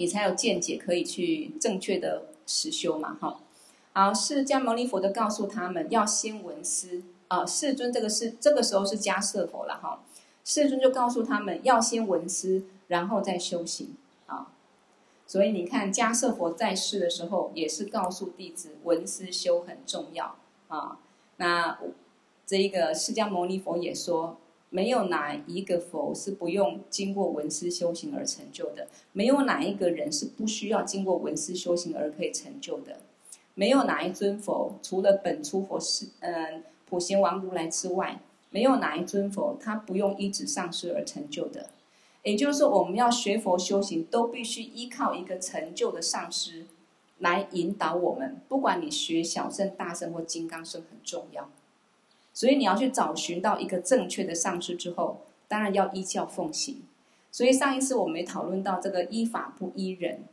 [0.02, 3.38] 你才有见解，可以去正确的实修嘛，哈。
[3.92, 7.46] 好，释迦牟尼佛的告诉他们要先闻思啊。
[7.46, 10.02] 世尊这个是这个时候是迦舍佛了哈。
[10.44, 13.94] 世尊就告诉他们要先闻思，然后再修行
[14.26, 14.48] 啊。
[15.24, 20.34] 所以你看迦舍佛在世的时候，也是告诉弟子闻思修很重要
[20.66, 20.98] 啊。
[21.36, 21.78] 那
[22.44, 24.36] 这一个释迦牟尼佛也说。
[24.74, 33.00] 没有哪一个佛是不用经过闻思修行而成就的，没有哪一个人是不需要经过闻思修行而可以成就的，
[33.52, 41.68] 没有哪一尊佛除了本初佛是嗯普贤王如来之外，没有哪一尊佛他不用依止上师而成就的。
[42.22, 46.66] 也就是说，我们要学佛修行，都必须依靠一个成就的上师
[47.18, 48.36] 来引导我们。
[48.48, 51.50] 不管你学小乘、大乘或金刚乘，很重要。
[52.32, 56.82] 所以你要去找寻到一个正确的上师之后，当然要依教奉行。
[57.30, 60.24] 所以上一次我们讨论到这个依法不依人，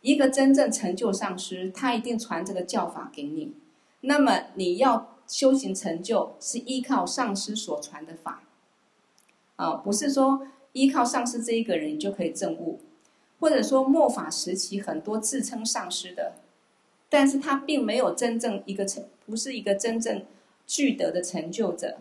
[0.00, 3.52] 一个真正成就上师，他一定传这个教法给你。
[4.02, 8.42] 那么你要修行成就，是依靠上师所传的法，
[9.56, 12.80] 啊，不是说依靠上师这一个人你就可以证悟，
[13.38, 16.32] 或者说末法时期很多自称上师的，
[17.10, 20.24] 但是他并没有真正一个成，不是一个真正
[20.70, 21.98] 具德的成就者，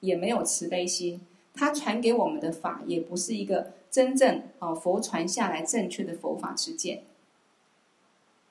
[0.00, 1.20] 也没有慈悲心，
[1.54, 7.04] 他传给我们的法也不是一个真正啊佛传下来正确的佛法之见。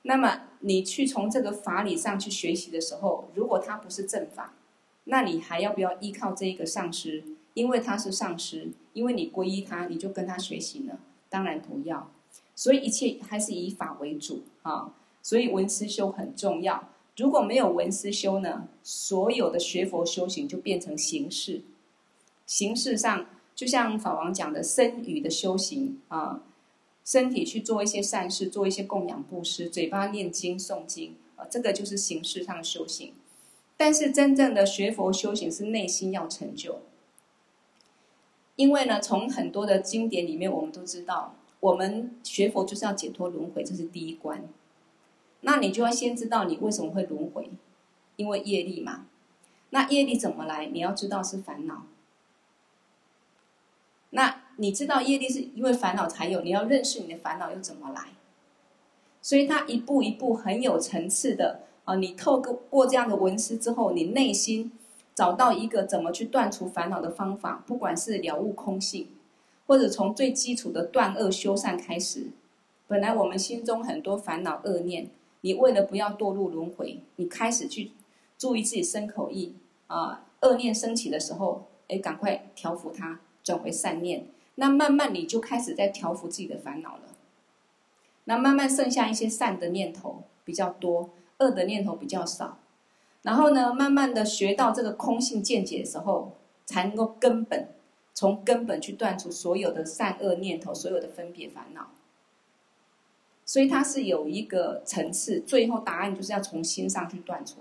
[0.00, 4.54] 那么你去从这个法理上去学习的时候，如果他不是正法，
[5.04, 7.22] 那你还要不要依靠这一个上师？
[7.52, 10.98] 因为他是上师，因为你皈依他，你就跟他学习呢？
[11.28, 12.10] 当然不要。
[12.54, 14.94] 所以一切还是以法为主啊。
[15.22, 16.88] 所以闻思修很重要。
[17.20, 21.60] 如果没有文思修呢，所有的学佛修行就变成形式。
[22.46, 26.42] 形式上，就像法王讲的身语的修行啊。
[27.04, 33.12] 身体去做一些善事，做一些供养布施，嘴巴念经诵经，啊，这个就是形式上修行。
[33.76, 36.80] 但是真正的学佛修行是内心要成就。
[38.56, 44.48] 因为呢，从很多的经典里面，我们都知道，我们学佛就是要解脱轮回，这是第一关。
[45.42, 47.50] 那你就要先知道你为什么会轮回，
[48.16, 49.06] 因为业力嘛。
[49.70, 50.66] 那业力怎么来？
[50.66, 51.82] 你要知道是烦恼。
[54.10, 58.08] 那你知道业力是因为烦恼才有，你要认识你的烦恼又怎么来？
[59.22, 64.72] 所以他一步一步很有层次的啊，你透过过这样的文思之后，你内心
[65.14, 69.08] 找到一个怎么去断除烦恼的方法，不管是了悟空性，
[69.66, 72.30] 或者从最基础的断恶修善开始。
[72.88, 75.08] 本来我们心中很多烦恼恶念，
[75.42, 77.92] 你为了不要堕入轮回，你开始去
[78.38, 79.54] 注意自己身口意
[79.86, 83.20] 啊，恶念升起的时候，哎，赶快调伏它。
[83.42, 84.26] 转回善念，
[84.56, 87.04] 那慢慢你就开始在调伏自己的烦恼了。
[88.24, 92.58] 那慢慢剩下一些善的念头比较多，恶的念头比较少。
[93.22, 96.32] 然后呢，慢慢的学到这个空性见解的时候，
[96.66, 97.68] 才能够根本
[98.12, 101.88] 从根本去断除所有的善恶念头，所有的分别烦恼。
[103.50, 107.56] 所以它是有一个层次，最后答案就是要从心上去断除。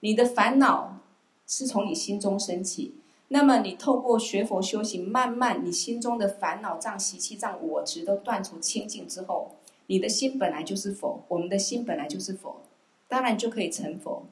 [0.00, 1.00] 你的烦恼
[1.46, 2.94] 是从你心中升起。
[3.28, 9.50] 那么你透过学佛修行，慢慢你心中的烦恼障、习气障、我执都断除清净之后，
[9.88, 12.62] 你的心本来就是佛，我们的心本来就是佛，
[13.06, 14.22] 当然就可以成佛。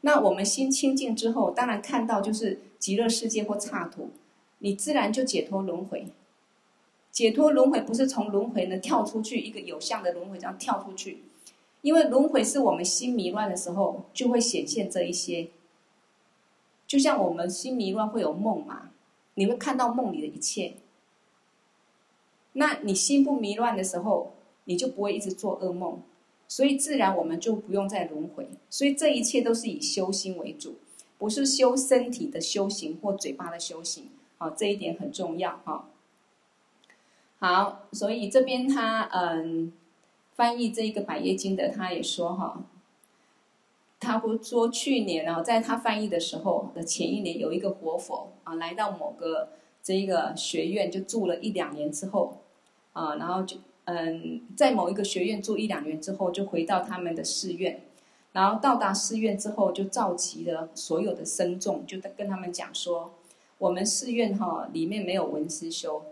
[0.00, 4.08] 那我们心清净之后，当然看到就是极乐世界或刹土，
[4.60, 6.06] 你自然就解脱轮回。
[7.12, 11.22] 解脱轮回不是从轮回呢跳出去，一个有相的轮回这样跳出去，
[11.82, 15.50] 因为轮回是我们心迷乱的时候就会显现这一些。
[16.86, 18.90] 就像我们心迷乱会有梦嘛，
[19.34, 20.74] 你会看到梦里的一切。
[22.54, 24.32] 那你心不迷乱的时候，
[24.64, 26.02] 你就不会一直做噩梦，
[26.48, 28.48] 所以自然我们就不用再轮回。
[28.68, 30.76] 所以这一切都是以修心为主，
[31.18, 34.08] 不是修身体的修行或嘴巴的修行。
[34.38, 35.88] 好，这一点很重要哈。
[37.42, 39.72] 好，所以这边他嗯
[40.36, 42.62] 翻译这一个百业经的，他也说哈。
[43.98, 49.48] 他不说去年啊，在他翻译的时候的前一年，有一个活佛啊，来到某个
[49.82, 52.38] 这一个学院就住了一两年之后，
[52.92, 57.80] 啊，然后就嗯，在某一个学院住一两年之后，就回到他们的寺院，
[58.30, 63.10] 然后到达寺院之后，就召集了所有的僧众，就跟他们讲说，
[63.58, 66.04] 我们寺院哈里面没有文思修，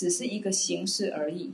[0.00, 1.52] 只是一个形式而已。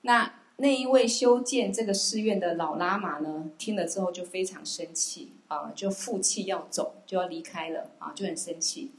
[0.00, 0.32] 那。
[0.58, 8.90] 那一位修建这个寺院的老喇嘛呢，听了之后就非常生气啊，就负气要走，就要离开了啊，就很生气。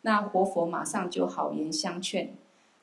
[0.00, 2.32] 那活佛马上就好言相劝，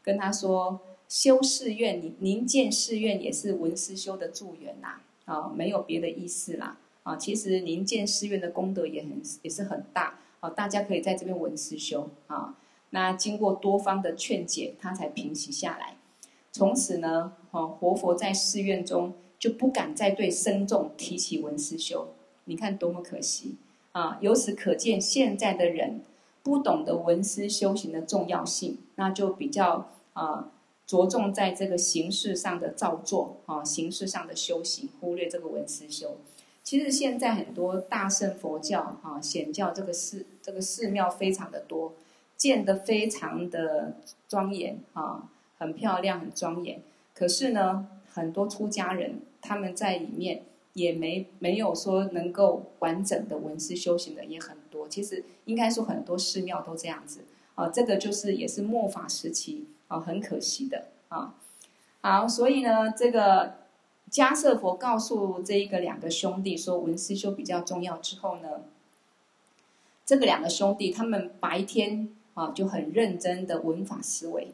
[0.04, 12.56] 跟他说：修寺院，您您建寺院也是闻思修的助缘呐，啊，没有别的意思啦，啊，其实您建寺院的功德也很也是很大，啊，大家可以在这边闻思修啊。
[12.92, 15.98] 那经过多方的劝解，他才平息下来。
[16.52, 22.10] 从此呢，哈活佛在寺院中就不敢再对僧众提起文思修。
[22.46, 23.56] 你看多么可惜
[23.92, 24.18] 啊！
[24.22, 26.02] 由此可见，现在的人
[26.42, 30.52] 不懂得文思修行的重要性，那就比较啊
[30.88, 36.18] 着重在这个形式上的造作啊，形式上的修行，忽略这个文思修。
[36.64, 41.94] 其实现在很多大乘佛教啊显教这个寺这个寺庙非常的多，
[42.40, 43.94] 建得非常的
[44.28, 45.30] 庄严啊。
[45.60, 46.82] 很漂亮，很庄严。
[47.14, 54.88] 可是呢，很多出家人他们在里面也没没有说能够完整的文思修行的也很多。
[54.88, 57.26] 其实应该说很多寺庙都这样子
[57.56, 57.68] 啊。
[57.68, 61.36] 这个就是也是末法时期啊，很可惜的啊。
[62.00, 63.56] 好，所以呢，这个
[64.10, 68.62] 迦叶佛告诉这一个两个兄弟说文思修比较重要之后呢，
[70.06, 72.08] 这个两个兄弟他们白天
[72.40, 74.54] 啊就很认真的文法思维，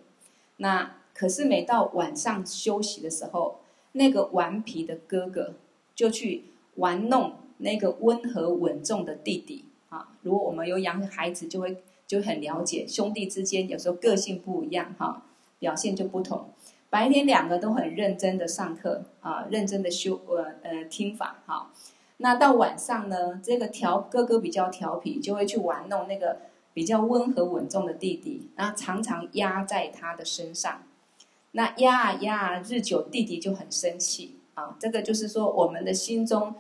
[0.58, 3.60] 那可是每到晚上休息的时候，
[3.92, 5.54] 那个顽皮的哥哥
[5.94, 6.46] 就去
[6.78, 10.10] 玩弄那个温和稳重的弟弟啊。
[10.24, 11.78] 如果我们有养孩子，就会
[12.08, 15.22] 就很了解兄弟之间有时候个性不一样哈，
[15.60, 16.50] 表现就不同。
[16.90, 21.72] 白天两个都很认真的上课啊，认真的修呃呃听法哈。
[22.18, 26.38] 那到晚上呢，这个调哥哥比较调皮，就会去玩弄那个
[26.76, 30.84] 比较温和稳重的弟弟，那常常压在他的身上。
[31.51, 34.76] 那压啊压啊，日久弟弟就很生气啊。
[34.78, 36.53] 这个就是说，我们的心中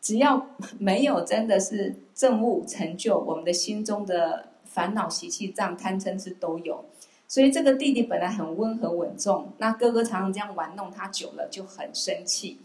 [0.00, 0.46] 只要
[0.78, 6.84] 没有真的是正悟成就，我们的心中的烦恼习气障贪嗔痴都有。
[7.26, 12.60] 所以这个弟弟本来很温和稳重，那哥哥常常这样玩弄他久了就很生气，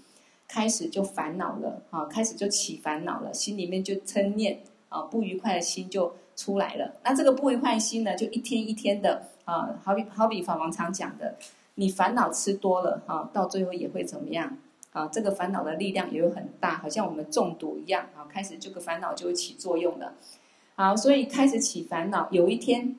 [0.47, 4.59] 开始就烦恼了啊，开始就起烦恼了，心里面就嗔念
[4.89, 6.93] 啊，不愉快的心就出来了。
[7.03, 11.35] 那这个不愉快心呢，就一天一天的啊，好比好比法王常讲的，
[11.75, 14.57] 你烦恼吃多了啊，到最后也会怎么样
[14.93, 15.09] 啊？
[15.11, 20.13] 这个烦恼的力量也会很大，好像我们中毒一样啊，开始这个烦恼就会起作用了。
[20.75, 22.95] 好，所以开始起烦恼，有一天。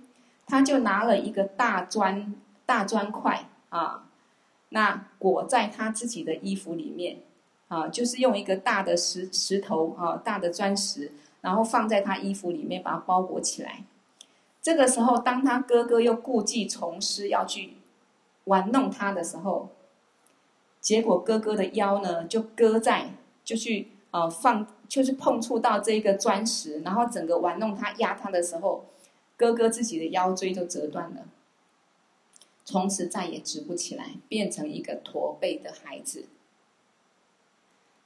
[0.50, 2.34] 他就拿了一个大砖
[2.64, 4.08] 大砖块啊，
[4.70, 7.18] 那裹在他自己的衣服里面
[7.68, 13.84] 啊，就是用一个大的石石头啊，大的砖石，然后放在他衣服里面，把它包裹起来。
[14.60, 17.74] 这个时候，当他哥哥又故技重施要去
[18.44, 19.68] 玩弄他的时候，
[20.80, 23.10] 结果哥哥的腰呢就搁在，
[23.44, 28.84] 就去呃、啊、放，就是碰触到这个砖石，然后整个玩弄他压他的时候。
[29.36, 31.24] 哥哥自己的腰椎就折断了，
[32.64, 36.24] 从此再也直不起来，变成一个驼背的孩子。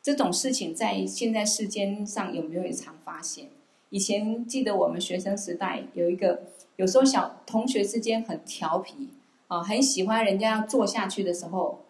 [0.02, 3.48] 这种事情在现在世间上有没有也常发现？
[3.90, 6.42] 以前记得我们学生时代有一个，
[6.76, 9.10] 有时候小同学之间很调皮
[9.46, 11.84] 啊，很喜欢人家要坐下去的时候，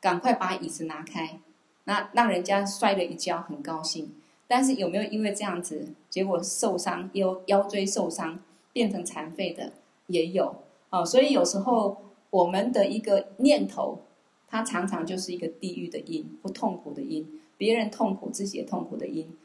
[0.00, 1.38] 赶快把椅子拿开，
[1.84, 4.12] 那让人家摔了一跤，很高兴。
[4.48, 8.40] 但是有没有因为这样子，结果受伤，腰腰椎受伤？
[8.72, 9.72] 变成残废的
[10.08, 10.56] 也有
[10.90, 11.96] 啊，所以有时候
[12.30, 14.00] 我们的一个念头，
[14.48, 19.36] 它常常就是一个地狱的因或痛苦的因，别人痛苦，自己也痛苦的因。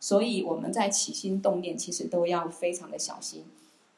[0.00, 3.44] 所以我们在起心动念，其实都要非常的小心。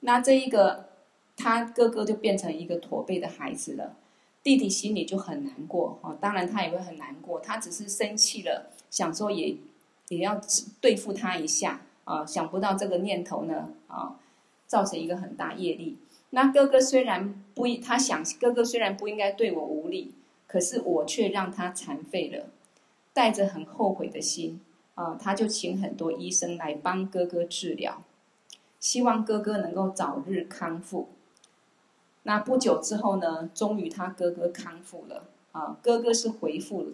[0.00, 0.90] 那这一个
[1.36, 3.96] 他哥哥就变成一个驼背的孩子了，
[4.42, 9.56] 弟弟心里就很难过啊，当然他也会很难过，他只是生气了，想说也
[10.08, 10.40] 也要
[10.80, 14.20] 对付他一下啊，想不到这个念头呢啊。
[14.68, 15.96] 造成一个很大业力。
[16.30, 20.12] 那哥哥虽然不，他想哥哥虽然不应该对我无礼，
[20.48, 22.46] 可是我却让他残废了，
[23.16, 24.60] 带着很后悔的心
[24.94, 28.02] 啊，他就请很多医生来帮哥哥治疗，
[28.78, 31.08] 希望哥哥能够早日康复。
[32.24, 36.92] 那不久之后呢，终于他哥哥康复了啊，哥哥是恢复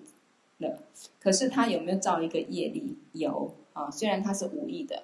[0.58, 0.78] 了，
[1.20, 2.96] 可是他有没有造一个业力？
[3.14, 5.02] 有啊，虽然他是无意的。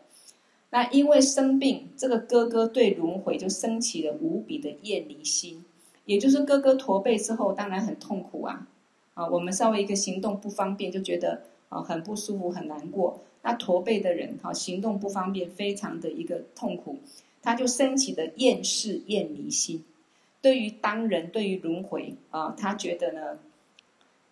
[0.70, 5.64] 那因为生病，这个哥哥对轮回就升起了无比的厌离心，
[6.04, 8.68] 也就是哥哥驼背之后，当然很痛苦啊，
[9.18, 13.18] 啊，我们稍微一个行动不方便，就觉得啊很不舒服，很难过。
[13.42, 17.00] 那驼背的人，哈，行动不方便，非常的一个痛苦，
[17.42, 19.82] 他就升起的厌世厌离心，
[20.40, 23.40] 对于当人，对于轮回啊，他觉得呢，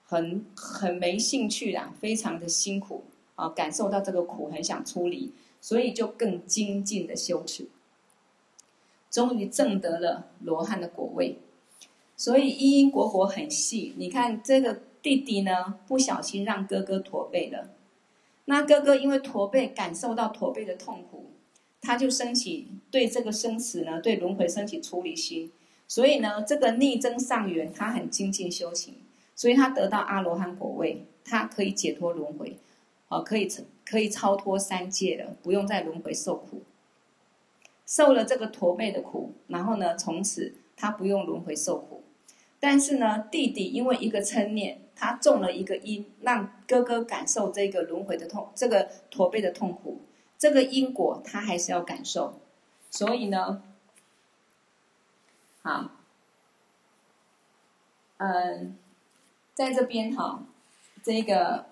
[0.04, 3.02] 很很没兴趣啦，非常的辛苦
[3.34, 5.32] 啊，感受到这个苦，很想出离。
[5.60, 7.66] 所以就更精进的修持，
[9.10, 11.38] 终于证得了罗汉的果位。
[12.16, 17.70] 所以因因果果很细，你看这个弟弟呢，不小心让哥哥驼背了。
[18.46, 21.30] 那哥哥因为驼背，感受到驼背的痛苦，
[21.80, 25.52] 他就升起对这个生死呢，对轮回升起出离心。
[25.86, 28.94] 所以呢，这个逆增上缘，他很精进修行，
[29.34, 32.56] 所以他得到阿罗汉果位，他可以解脱轮回。
[33.08, 36.62] 啊，可以成可以超脱三界了，不用再轮回受苦，
[37.86, 41.95] 受了这个驼背的苦，然后呢，从此他不用轮回受苦。
[42.68, 50.00] 但是呢，弟弟因为一个嗔念，他种了一个因，让哥哥感受这个轮回的痛，这个驼背的痛苦，
[50.36, 52.40] 这个因果他还是要感受。
[52.90, 53.62] 所以呢，
[55.62, 55.92] 好，
[58.16, 58.76] 嗯，
[59.54, 60.42] 在这边哈，
[61.04, 61.66] 这个。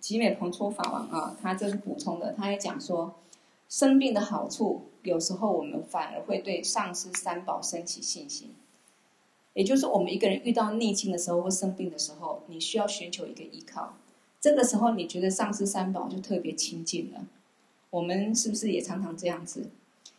[0.00, 3.16] 吉美彭措法王啊，他这是补充的，他也讲说，
[3.68, 8.54] 生病的好处，有时候我们反而会对上师三宝升起信心。
[9.56, 13.96] 也就是我们一个人遇到逆境的时候或生病的时候，你需要寻求一个依靠。
[14.38, 17.24] 这个时候，你觉得上师三宝就特别亲近了。
[17.88, 19.70] 我们是不是也常常这样子？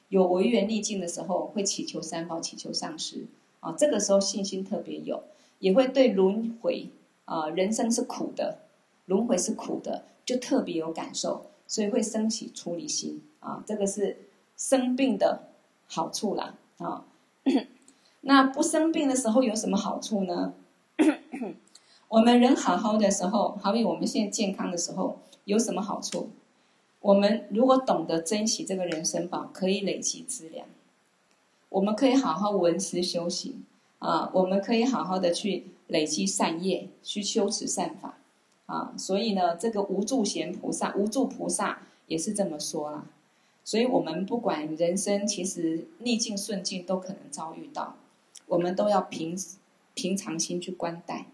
[0.09, 3.27] 有违缘逆境的时候，会祈求三宝，祈求上师
[3.59, 3.75] 啊。
[3.77, 5.21] 这个时候信心特别有，
[5.59, 6.89] 也会对轮回
[7.25, 8.57] 啊，人生是苦的，
[9.05, 13.63] 轮回是苦的，就特别有感受，所以会升起出离心啊。
[13.67, 14.17] 这个是
[14.57, 15.49] 生病的
[15.85, 17.05] 好处啦啊。
[18.27, 20.53] 那不生病的时候有什么好处呢？
[22.09, 26.29] 我们人好好的时候，好比我们现在健康的时候，有什么好处？
[26.99, 30.67] 我们如果懂得珍惜这个人生宝，可以累积资粮。
[31.69, 33.63] 我们可以好好闻思修行
[33.99, 38.17] 啊，我们可以好好的去累积善业，去修持善法
[38.65, 38.93] 啊。
[38.97, 43.05] 所以呢，这个无住贤菩萨、无住菩萨也是这么说啦。
[43.63, 47.95] 所以我们不管人生，其实逆境顺境都可能遭遇到，
[48.47, 49.37] 我们都要平
[49.93, 51.27] 平常心去观待。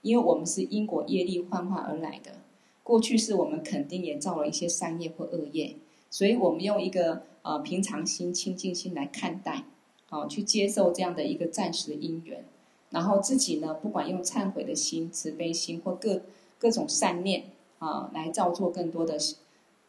[0.00, 2.38] 因为我们是因果业力幻化而来的，
[2.84, 5.74] 过去是我们肯定也造了一些善业或恶业，
[6.08, 9.64] 所以我们用一个呃平常心、清净心来看待，
[10.08, 12.44] 好、去接受这样的一个暂时的因缘，
[12.90, 16.22] 然后自己呢，不管用忏悔的心、慈悲心或各
[16.60, 17.46] 各种善念
[17.80, 19.18] 啊、来造作更多的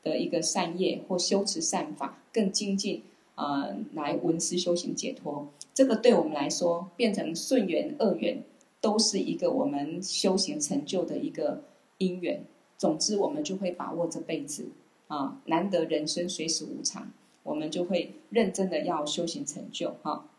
[0.02, 3.04] 的一个善业或修持善法，更精进、
[3.40, 8.44] 呃，来闻思修行解脱，这个对我们来说变成顺缘、恶缘。
[8.82, 11.64] 都是一个我们修行成就的一个
[11.98, 12.46] 因缘。
[12.78, 14.70] 总之，我们就会把握这辈子
[15.10, 17.12] 啊，难得人生随时无常，
[17.44, 20.30] 我们就会认真的要修行成就哈。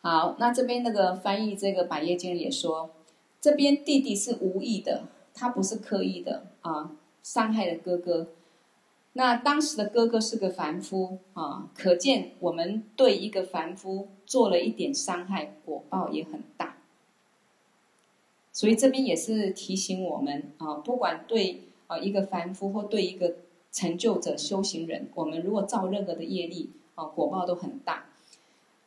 [0.00, 2.90] 好，那这边那个翻译这个百业经也说，
[3.40, 6.90] 这边弟弟是无意的，他不是刻意的啊，
[7.22, 8.26] 伤害了哥哥。
[9.16, 16.76] 那当时的哥哥是个凡夫啊，可见我们对一个凡夫做了一点伤害，果报也很大。
[18.52, 23.36] 所以这边也是提醒我们啊，不管对啊一个凡夫或对一个
[23.72, 28.04] 成就者修行人，我们如果造任何的业力啊，果报都很大。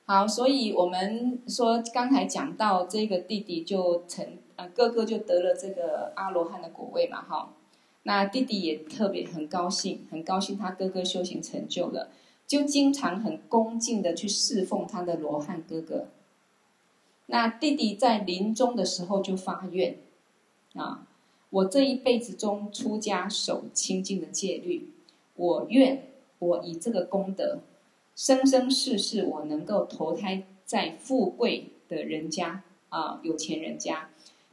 [0.06, 7.56] 好，所以我们说刚才讲到这个弟弟就成啊，哥哥就得了这个阿罗汉的果位嘛，哈。
[8.04, 12.10] 那弟弟也特别很高兴，很高兴他哥哥修行成就了，
[12.48, 16.08] 就经常很恭敬的去侍奉他的罗汉哥哥。
[17.28, 19.98] 那弟弟在临终的时候就发愿，
[20.74, 21.08] 啊，
[21.52, 24.90] 我这一辈子中出家守清净的戒律，
[25.36, 26.08] 我愿
[26.40, 27.60] 我以这个功德，
[28.16, 34.10] 生生世世我能够投胎在富贵的人家啊，有钱人家，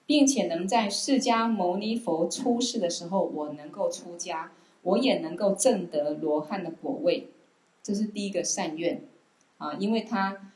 [0.07, 4.52] 并且能在释迦牟尼佛出世的时候，我能够出家，
[4.82, 7.28] 我也能够证得罗汉的果位，
[7.82, 9.02] 这是第一个善愿，
[9.59, 10.52] 啊，因为他。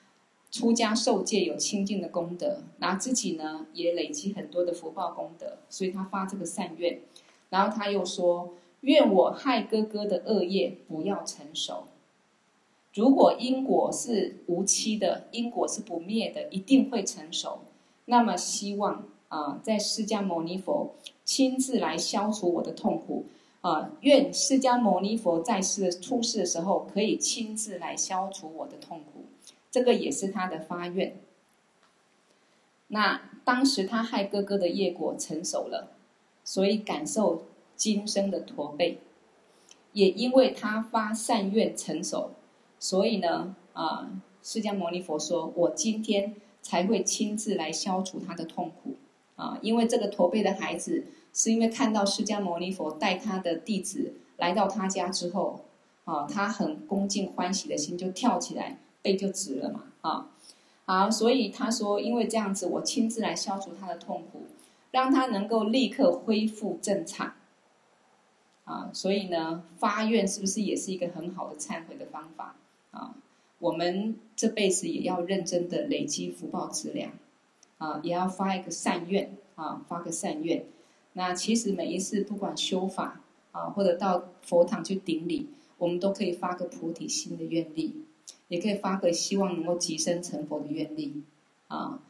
[0.53, 7.03] 出家受戒有清净的功德，然后自己呢也累积很多的福报功德，所以他发这个善愿。
[7.51, 11.85] 然后他又说：愿我害哥哥的恶业不要成熟。
[12.93, 17.61] 如果因果是无期的，因果是不灭的，一定会成熟。
[18.07, 23.25] 那么希望啊，在释迦牟尼佛亲自来消除我的痛苦
[23.61, 23.93] 啊！
[24.01, 29.25] 愿释迦牟尼佛在世出世的时候，可以亲自来消除我的痛苦。
[29.71, 31.17] 这个也是他的发愿。
[32.89, 35.93] 那当时他害哥哥的业果成熟了，
[36.43, 37.45] 所以感受
[37.77, 38.99] 今生的驼背。
[39.93, 42.31] 也因为他发善愿成熟，
[42.79, 44.11] 所以呢，啊，
[44.43, 48.95] 释迦牟尼佛说：“我今天才会亲自来消除他的痛苦。”
[49.41, 55.65] 啊，因为这个驼背的孩子，是因为看到释迦牟尼佛带他的弟子来到他家之后，
[56.05, 58.79] 啊，他很恭敬欢喜的心就跳起来。
[59.03, 60.29] 背就直了嘛，啊，
[60.85, 64.43] 好，所以他说，因为这样子，我亲自来消除他的痛苦，
[64.91, 67.33] 让他能够立刻恢复正常，
[68.67, 72.57] 啊，所以呢，发愿是不是也是一个很好的忏悔的方法
[72.91, 73.15] 啊？
[73.59, 77.13] 我们这辈子也要认真的累积福报资粮，
[77.81, 80.65] 啊，也要发一个善愿，啊，发个善愿。
[81.15, 83.21] 那其实每一次不管修法
[83.51, 88.05] 啊，或者到佛堂去顶礼，我们都可以发个菩提心的愿力。
[88.49, 91.23] 也可以发个希望能够即生成佛的愿力，
[91.69, 92.01] 啊，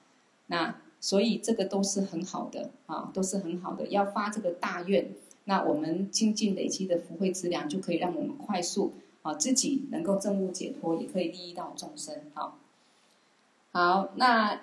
[0.47, 3.89] 那所以这个都是很好的啊，都是很好的。
[3.89, 5.11] 要发这个大愿，
[5.45, 12.17] 那我们精进累积的福慧资粮，就可以让我们快速啊自己能够证悟解脱，也可以利益到众生。
[12.33, 12.57] 好，
[13.73, 14.63] 好，那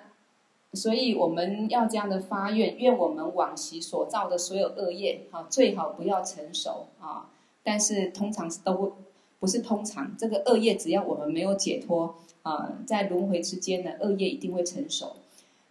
[0.74, 7.30] 所以我们要这样的发愿，愿我们往昔所造的所有恶业，啊，最好不要成熟啊。
[7.62, 8.92] 但是通常是都
[9.38, 15.16] 不是通常，这个恶业只要我们没有解脱啊，在轮回之间呢，恶业一定会成熟。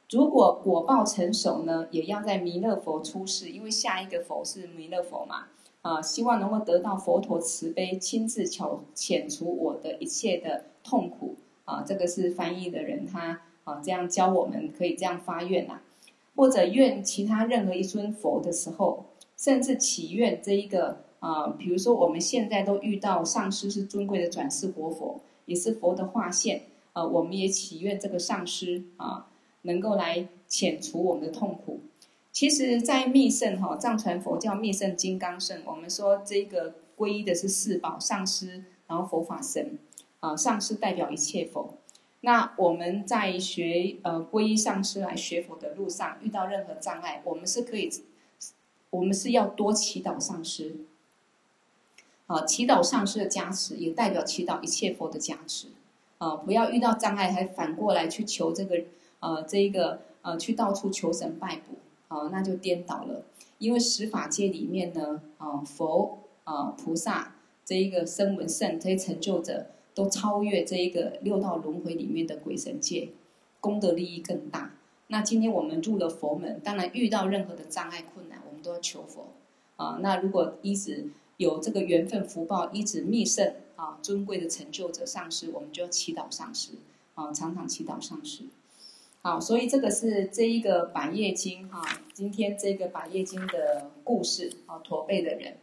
[0.10, 5.48] 如果果报成熟呢，也要在弥勒佛出世，因为下一个佛是弥勒佛嘛
[5.82, 11.36] 啊，希望能够得到佛陀慈悲，亲自遣遣除我的一切的痛苦
[11.66, 11.84] 啊。
[11.86, 15.82] 这个是翻译的人他啊这样教我们可以这样发愿呐、啊，
[16.36, 19.06] 或者愿其他任何一尊佛的时候，
[19.36, 21.06] 甚至祈愿这一个。
[21.20, 26.62] 啊，比如说我们现在都遇到上师是尊贵的转世活佛，也是佛的化现
[26.94, 29.26] 啊，我们也祈愿这个上师啊，
[29.64, 31.80] 能够来遣除我们的痛苦。
[32.32, 39.80] 其实，在密圣哈藏传佛教密圣金刚圣，我们说这个皈依的是四宝上师，然后佛法神
[40.20, 41.74] 啊，上师代表一切佛。
[42.22, 47.90] 那我们在学呃皈依上师来学佛的路上，遇到任何障碍，我们是可以，
[48.90, 50.78] 我们是要多祈祷上师。
[52.26, 55.68] 啊，祈祷上师的加持，也代表祈祷一切佛的加持。
[56.18, 58.84] 啊，不要遇到障碍还反过来去求这个，
[59.22, 61.76] 呃，这一个，呃，去到处求神拜卜，
[62.08, 63.24] 啊，那就颠倒了。
[63.60, 73.10] 因为十法界里面呢，啊，佛啊，菩萨这一个声闻圣这些成就者，都超越这一个六道轮回里面的鬼神界，
[73.60, 74.76] 功德利益更大。
[75.08, 79.30] 那今天我们入了佛门，当然遇到任何的障碍困难，我们都要求佛。
[79.76, 86.74] 啊，那如果一直有这个缘分福报，一直密圣啊，尊贵的成就者上师，我们就要祈祷上师
[87.16, 88.44] 啊，常常祈祷上师。
[89.24, 95.58] 好，所以这个是这一个百业经哈、啊，今天这个百业经的故事啊，驼背的人。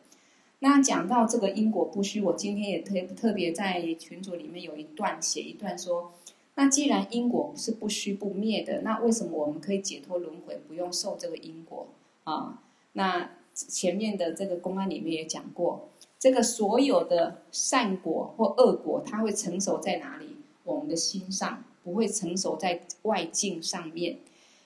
[0.65, 6.11] 那讲到这个因果不虚，我今天也特特别在群组里面有一段写一段说，
[6.55, 11.89] 那既然因果是不虚不灭的，那为什么我们可以解脱轮回，不用受这个因果
[12.25, 12.63] 啊？
[12.95, 20.29] 那前面的这个公案里面也讲过，这个所有的善果或恶果，它会成熟在哪里？
[20.65, 24.17] 我们的心上，不会成熟在外境上面。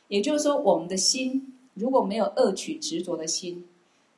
[0.06, 3.64] 也就是说，我们的心如果没有恶取执着的心，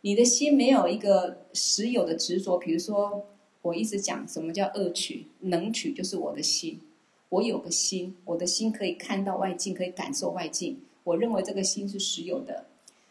[0.02, 2.56] 你的心没有一个实有的执着。
[2.56, 3.26] 比如说，
[3.62, 5.26] 我一直讲什么叫恶取？
[5.40, 6.80] 能取就是我的心，
[7.28, 12.66] 我有个心，我的心可以看到外境，可以感受外境，我认为这个心是实有的。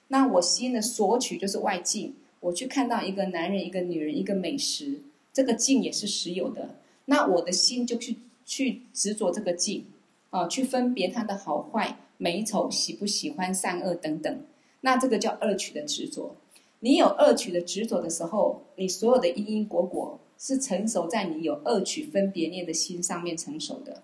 [0.07, 6.75] 那我心的索取就是外境，我去看到一个男人、一个女人、一个美食，这个境也是实有的。
[7.05, 9.85] 那我的心就去去执着这个境，
[10.31, 14.41] 啊，去分别它的好坏、美丑、喜不喜欢、善恶等等。
[14.81, 16.35] 那这个叫恶取的执着。
[16.79, 24.03] 你有恶取的执着的时候，你所有的因因果果是成熟在你有恶取分别念的心上面成熟的。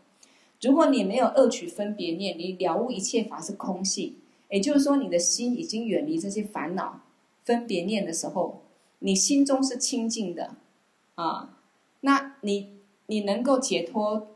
[0.62, 4.16] 如果你没有恶取分别念，你了悟一切法是空性。
[4.50, 7.02] 也就是说，你的心已经远离这些烦恼、
[7.44, 8.62] 分别念的时候，
[9.00, 10.56] 你心中是清净的，
[11.16, 11.58] 啊，
[12.02, 14.28] 那你你能够解脱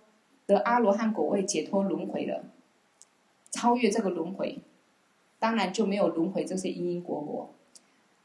[0.45, 2.43] 得阿罗汉果位，解脱轮回了，
[3.51, 4.59] 超越这个轮回，
[5.37, 7.53] 当然就没有轮回这些因因果果。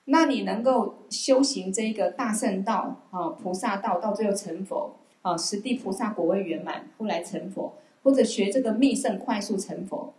[0.07, 10.13] 那你能够修行这个大圣道啊，菩萨道，到最后成佛啊，十地菩萨果位圆满，后来成佛，或者学这个密圣快速成佛。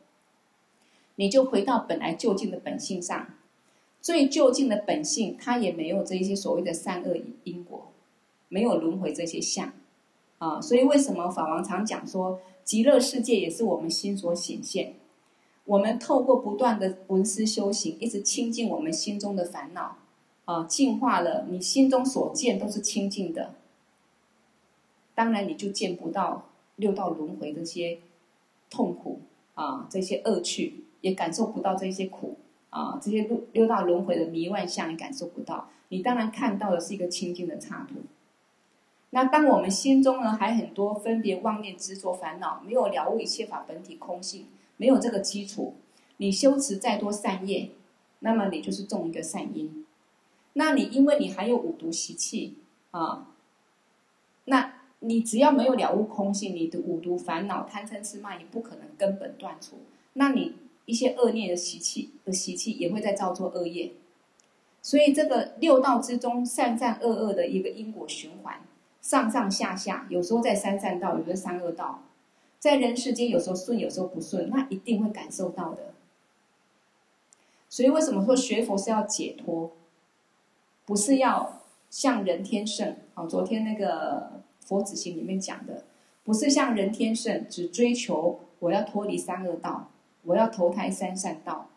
[1.18, 3.28] 你就回到本来就近的本性上，
[4.02, 7.92] 最究竟的本性，它也没有这一些所谓的善恶因果，
[8.50, 9.72] 没有轮回这些相，
[10.40, 14.96] 啊，所以为什么法王常讲说，极乐世界也是我们心所显现，
[15.66, 19.98] 我们透过不断的闻思修行，一直清净我们心中的烦恼，
[20.46, 23.54] 啊，净化了你心中所见都是清净的，
[25.14, 26.46] 当然你就见不到
[26.78, 28.00] 六道轮回这些
[28.70, 29.20] 痛苦
[29.54, 30.82] 啊，这些恶趣。
[31.02, 32.36] 也感受不到这些苦
[32.72, 35.70] 啊，这些六六道轮回的迷幻相也感受不到。
[35.90, 38.00] 你当然看到的是一个清净的刹土。
[39.12, 44.48] 那当我们心中呢还很多分别妄念执着烦恼，没有了悟一切法本体空性，
[44.78, 45.76] 没有这个基础，
[46.18, 47.70] 你修持再多善业，
[48.20, 49.86] 那么你就是种一个善因。
[50.54, 52.56] 那你因为你还有五毒习气
[52.92, 53.28] 啊，
[54.46, 59.78] 那你只要没有了悟空性，你的五毒烦恼贪嗔痴慢你不可能根本断除。
[60.14, 60.56] 那你。
[60.88, 63.94] 一些恶念的习气的习气也会在造作恶业，
[64.84, 68.62] 所以这个六道之中善善恶恶的一个因果循环，
[69.02, 72.04] 上上下下，有时候在三善道，有时候三恶道，
[72.66, 75.94] 在人世间有时候顺，有时候不顺，那一定会感受到的。
[77.70, 79.74] 所以为什么说学佛是要解脱，
[80.84, 81.62] 不是要
[81.92, 82.96] 像人天圣？
[83.14, 85.84] 啊，昨天那个佛子行里面讲的，
[86.24, 89.92] 不是像人天圣，只追求我要脱离三恶道。
[90.24, 91.70] 我要投胎三善道，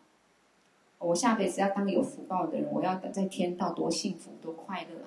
[0.97, 5.05] 我下辈子要当有福报的人，我要在天道多幸福多快乐！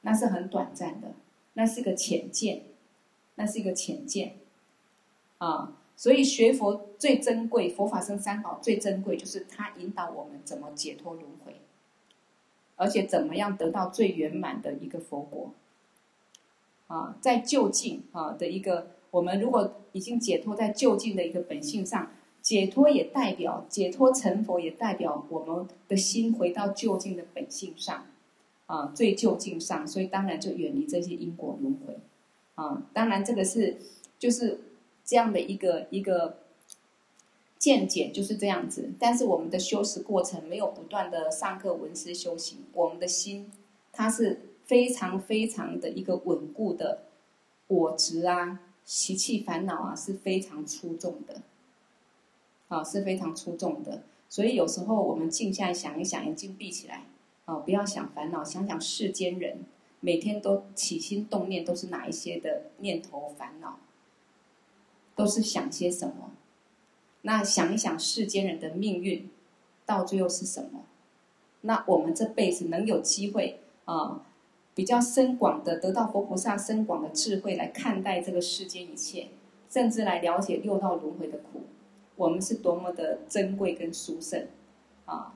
[0.00, 1.12] 那是很短暂的，
[1.52, 2.62] 那是个浅见，
[3.36, 4.37] 那是一个浅见，
[5.38, 11.56] 啊，所以学佛最珍贵，佛法僧三宝最珍贵，就是它引导我们怎么解脱轮回，
[12.76, 15.52] 而且怎么样得到最圆满的一个佛果，
[16.86, 22.10] 啊，在就近啊的一个，我们如果已经解脱在就近的一个本性上。
[22.40, 28.06] 解脱也代表解脱成佛，也代表我们的心回到就近的本性上，
[28.64, 31.98] 啊，最究竟上，所以当然就远离这些因果轮回，
[32.54, 33.76] 啊，当然这个是
[34.18, 34.60] 就是
[35.08, 36.36] 这样的一个一个
[37.58, 38.90] 见解就是这样子。
[39.00, 43.50] 但是我们的修持过程没有不断的上课闻思修行，我们的心
[43.90, 47.04] 它是非常非常的一个稳固的
[47.68, 51.40] 我执啊、习气、烦恼啊是非常出众的。
[52.68, 54.02] 啊，是非常出众的。
[54.28, 57.06] 所以有时候我们静下来想一想，眼睛闭起来，
[57.46, 59.60] 啊，不要想烦恼，想想世间人
[60.00, 63.78] 每天都起心动念都是哪一些的念头烦恼，
[65.18, 66.30] 都是想些什么？
[67.22, 69.28] 那想一想世间人的命运，
[69.84, 70.84] 到最后是什么？
[71.62, 74.24] 那我们这辈子能有机会啊，
[74.76, 79.30] 比较深广的得到佛菩萨深广的智慧来看待这个世间一切，
[79.68, 81.62] 甚至来了解六道轮回的苦。
[82.14, 84.46] 我们是多么的珍贵跟殊胜，
[85.04, 85.34] 啊，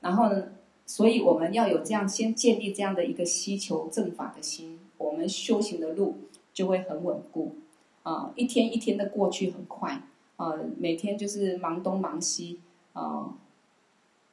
[0.00, 0.48] 然后呢，
[0.84, 6.16] 所以我们要有这样先建立这样的一个希求正法的心，我们修行的路
[6.52, 7.56] 就会很稳固，
[8.02, 10.02] 啊，一天一天的过去很快，
[10.36, 12.60] 啊，每天就是忙东忙西，
[12.92, 13.34] 啊，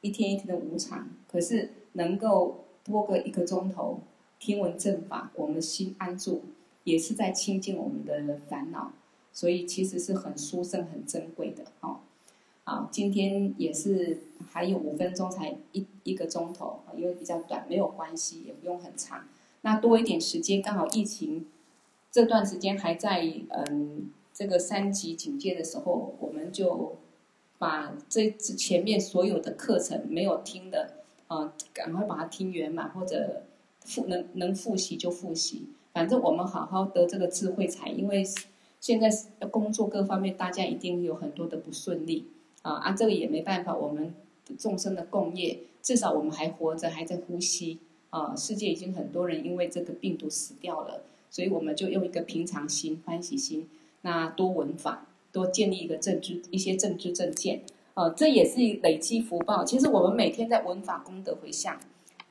[0.00, 4.00] 一天一天的无常，可是能够多个一个钟头
[4.38, 6.42] 听闻正法，我们心安住，
[6.84, 8.92] 也是在清净我们的烦恼。
[9.30, 11.98] 所以其实是很殊胜、很珍贵的哦。
[12.64, 14.18] 好，今天也是
[14.50, 19.28] 还有五分钟才一一个钟头，因为比较短，没有关系，也不用很长。
[19.60, 21.46] 那多一点时间，刚好疫情
[22.18, 26.96] 这段时间还在嗯这个三级警戒的时候，我们就
[27.58, 30.94] 把这前面所有的课程没有听的
[31.28, 33.44] 啊，赶快把它听圆满，或者
[33.84, 35.68] 复能能复习就复习。
[35.92, 38.26] 反正我们好好得这个智慧财，因为。
[38.80, 39.10] 现在
[39.48, 42.28] 工作各方面，大家一定有很多的不顺利
[42.62, 42.74] 啊！
[42.74, 44.14] 啊，这个也没办法，我们
[44.56, 48.36] 众生的共业，至少我们还活着，还在呼吸啊！
[48.36, 53.68] 世界已经很多人因为这个病毒死掉了，所以我们就用一个平常心、欢喜心，
[54.02, 57.62] 那多闻法，多建立一个正知、一些正知正见
[57.94, 58.10] 啊！
[58.10, 59.64] 这也是累积福报。
[59.64, 61.78] 其实我们每天在闻法功德回向，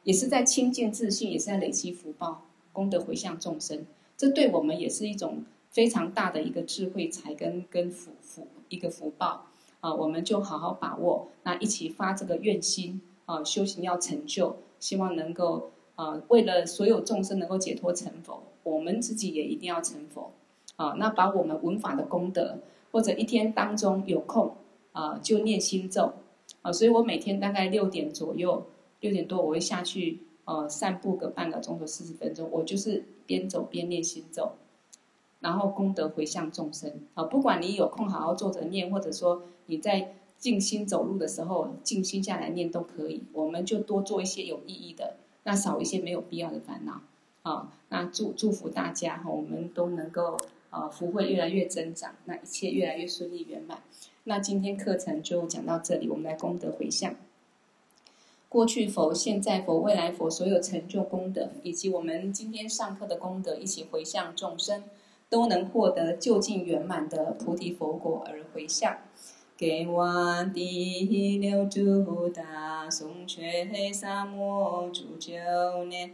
[0.03, 3.85] 也是在清净自信，也是在累积福报功德回向众生。
[4.15, 5.43] 这对我们也是一种。
[5.69, 9.45] 非常大的一个智慧财跟跟福福一个福报
[9.79, 18.41] 啊，我们就好好把握，那一起发这个愿心啊，修行要成就，希望能够啊，为了所有众生能够解脱成佛，
[18.71, 20.31] 我们自己也一定要成佛
[20.75, 20.93] 啊。
[20.97, 22.57] 那把我们文法的功德，
[22.91, 24.55] 或者一天当中有空
[24.91, 26.13] 啊，就念心咒
[26.61, 26.71] 啊。
[26.71, 28.65] 所以我每天大概六点左右，
[28.99, 34.51] 六点多我会下去呃散步个半个钟头四十分钟，我就是边走边念心咒。
[35.39, 43.21] 然后功德回向众生啊，不管你有空好好坐着念，或者说你在静心走路的时候静心下来念都可以。
[43.33, 47.01] 我们就多做一些有意义的，那少一些没有必要的烦恼
[47.49, 47.73] 啊。
[47.89, 50.37] 那祝祝福大家哈，我们都能够
[50.69, 53.81] 啊福慧越来越增长，那一切越来越顺利圆满。
[54.25, 57.15] 那今天课程就讲到这里，我们来功德回向，
[58.49, 64.83] 过去佛、现在佛、未来佛所有成就功德，以及我们今天上课的功德，一起回向众生。
[65.29, 68.99] 都能获得究竟圆满的菩提佛果而回向，
[69.57, 75.33] 给我第六度大颂却萨摩诸九
[75.89, 76.13] 年，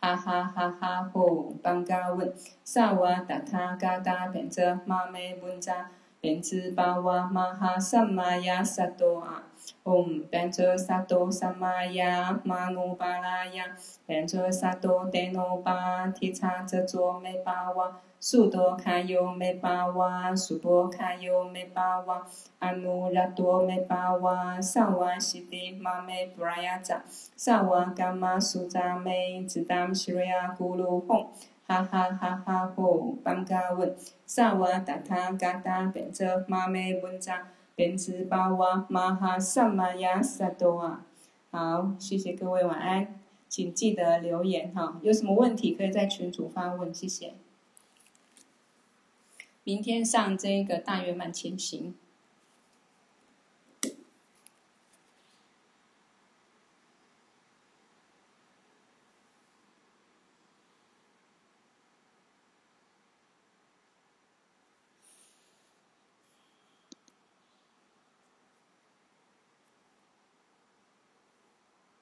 [0.00, 2.32] 哈哈哈哈吼，邦嘎文，
[2.64, 5.90] 萨瓦达他嘎达变则玛美文扎，
[6.22, 9.42] 变兹巴哇玛哈萨玛亚萨多啊。
[9.84, 13.76] 唵，变则萨多萨玛亚玛努巴拉雅，
[14.06, 22.26] 变则萨多德努巴提察则卓美巴哇，苏多卡尤美巴哇，苏波卡尤美巴哇，
[22.58, 31.28] 阿努拉多美巴哇，萨瓦西迪玛美布拉雅扎，萨瓦伽玛苏扎美，兹达西瑞亚咕噜吽，
[31.66, 33.96] 哈哈哈哈吼，班嘎文，
[34.26, 37.48] 萨瓦达他嘎达变则玛美文扎。
[37.74, 41.06] 变质巴哇玛哈萨玛雅萨多啊！
[41.50, 43.18] 好，谢谢各位，晚安，
[43.48, 44.98] 请记得留言哈。
[45.00, 47.32] 有什么问题可以在群组发问，谢谢。
[49.70, 51.94] 明天上这个大圆满前行。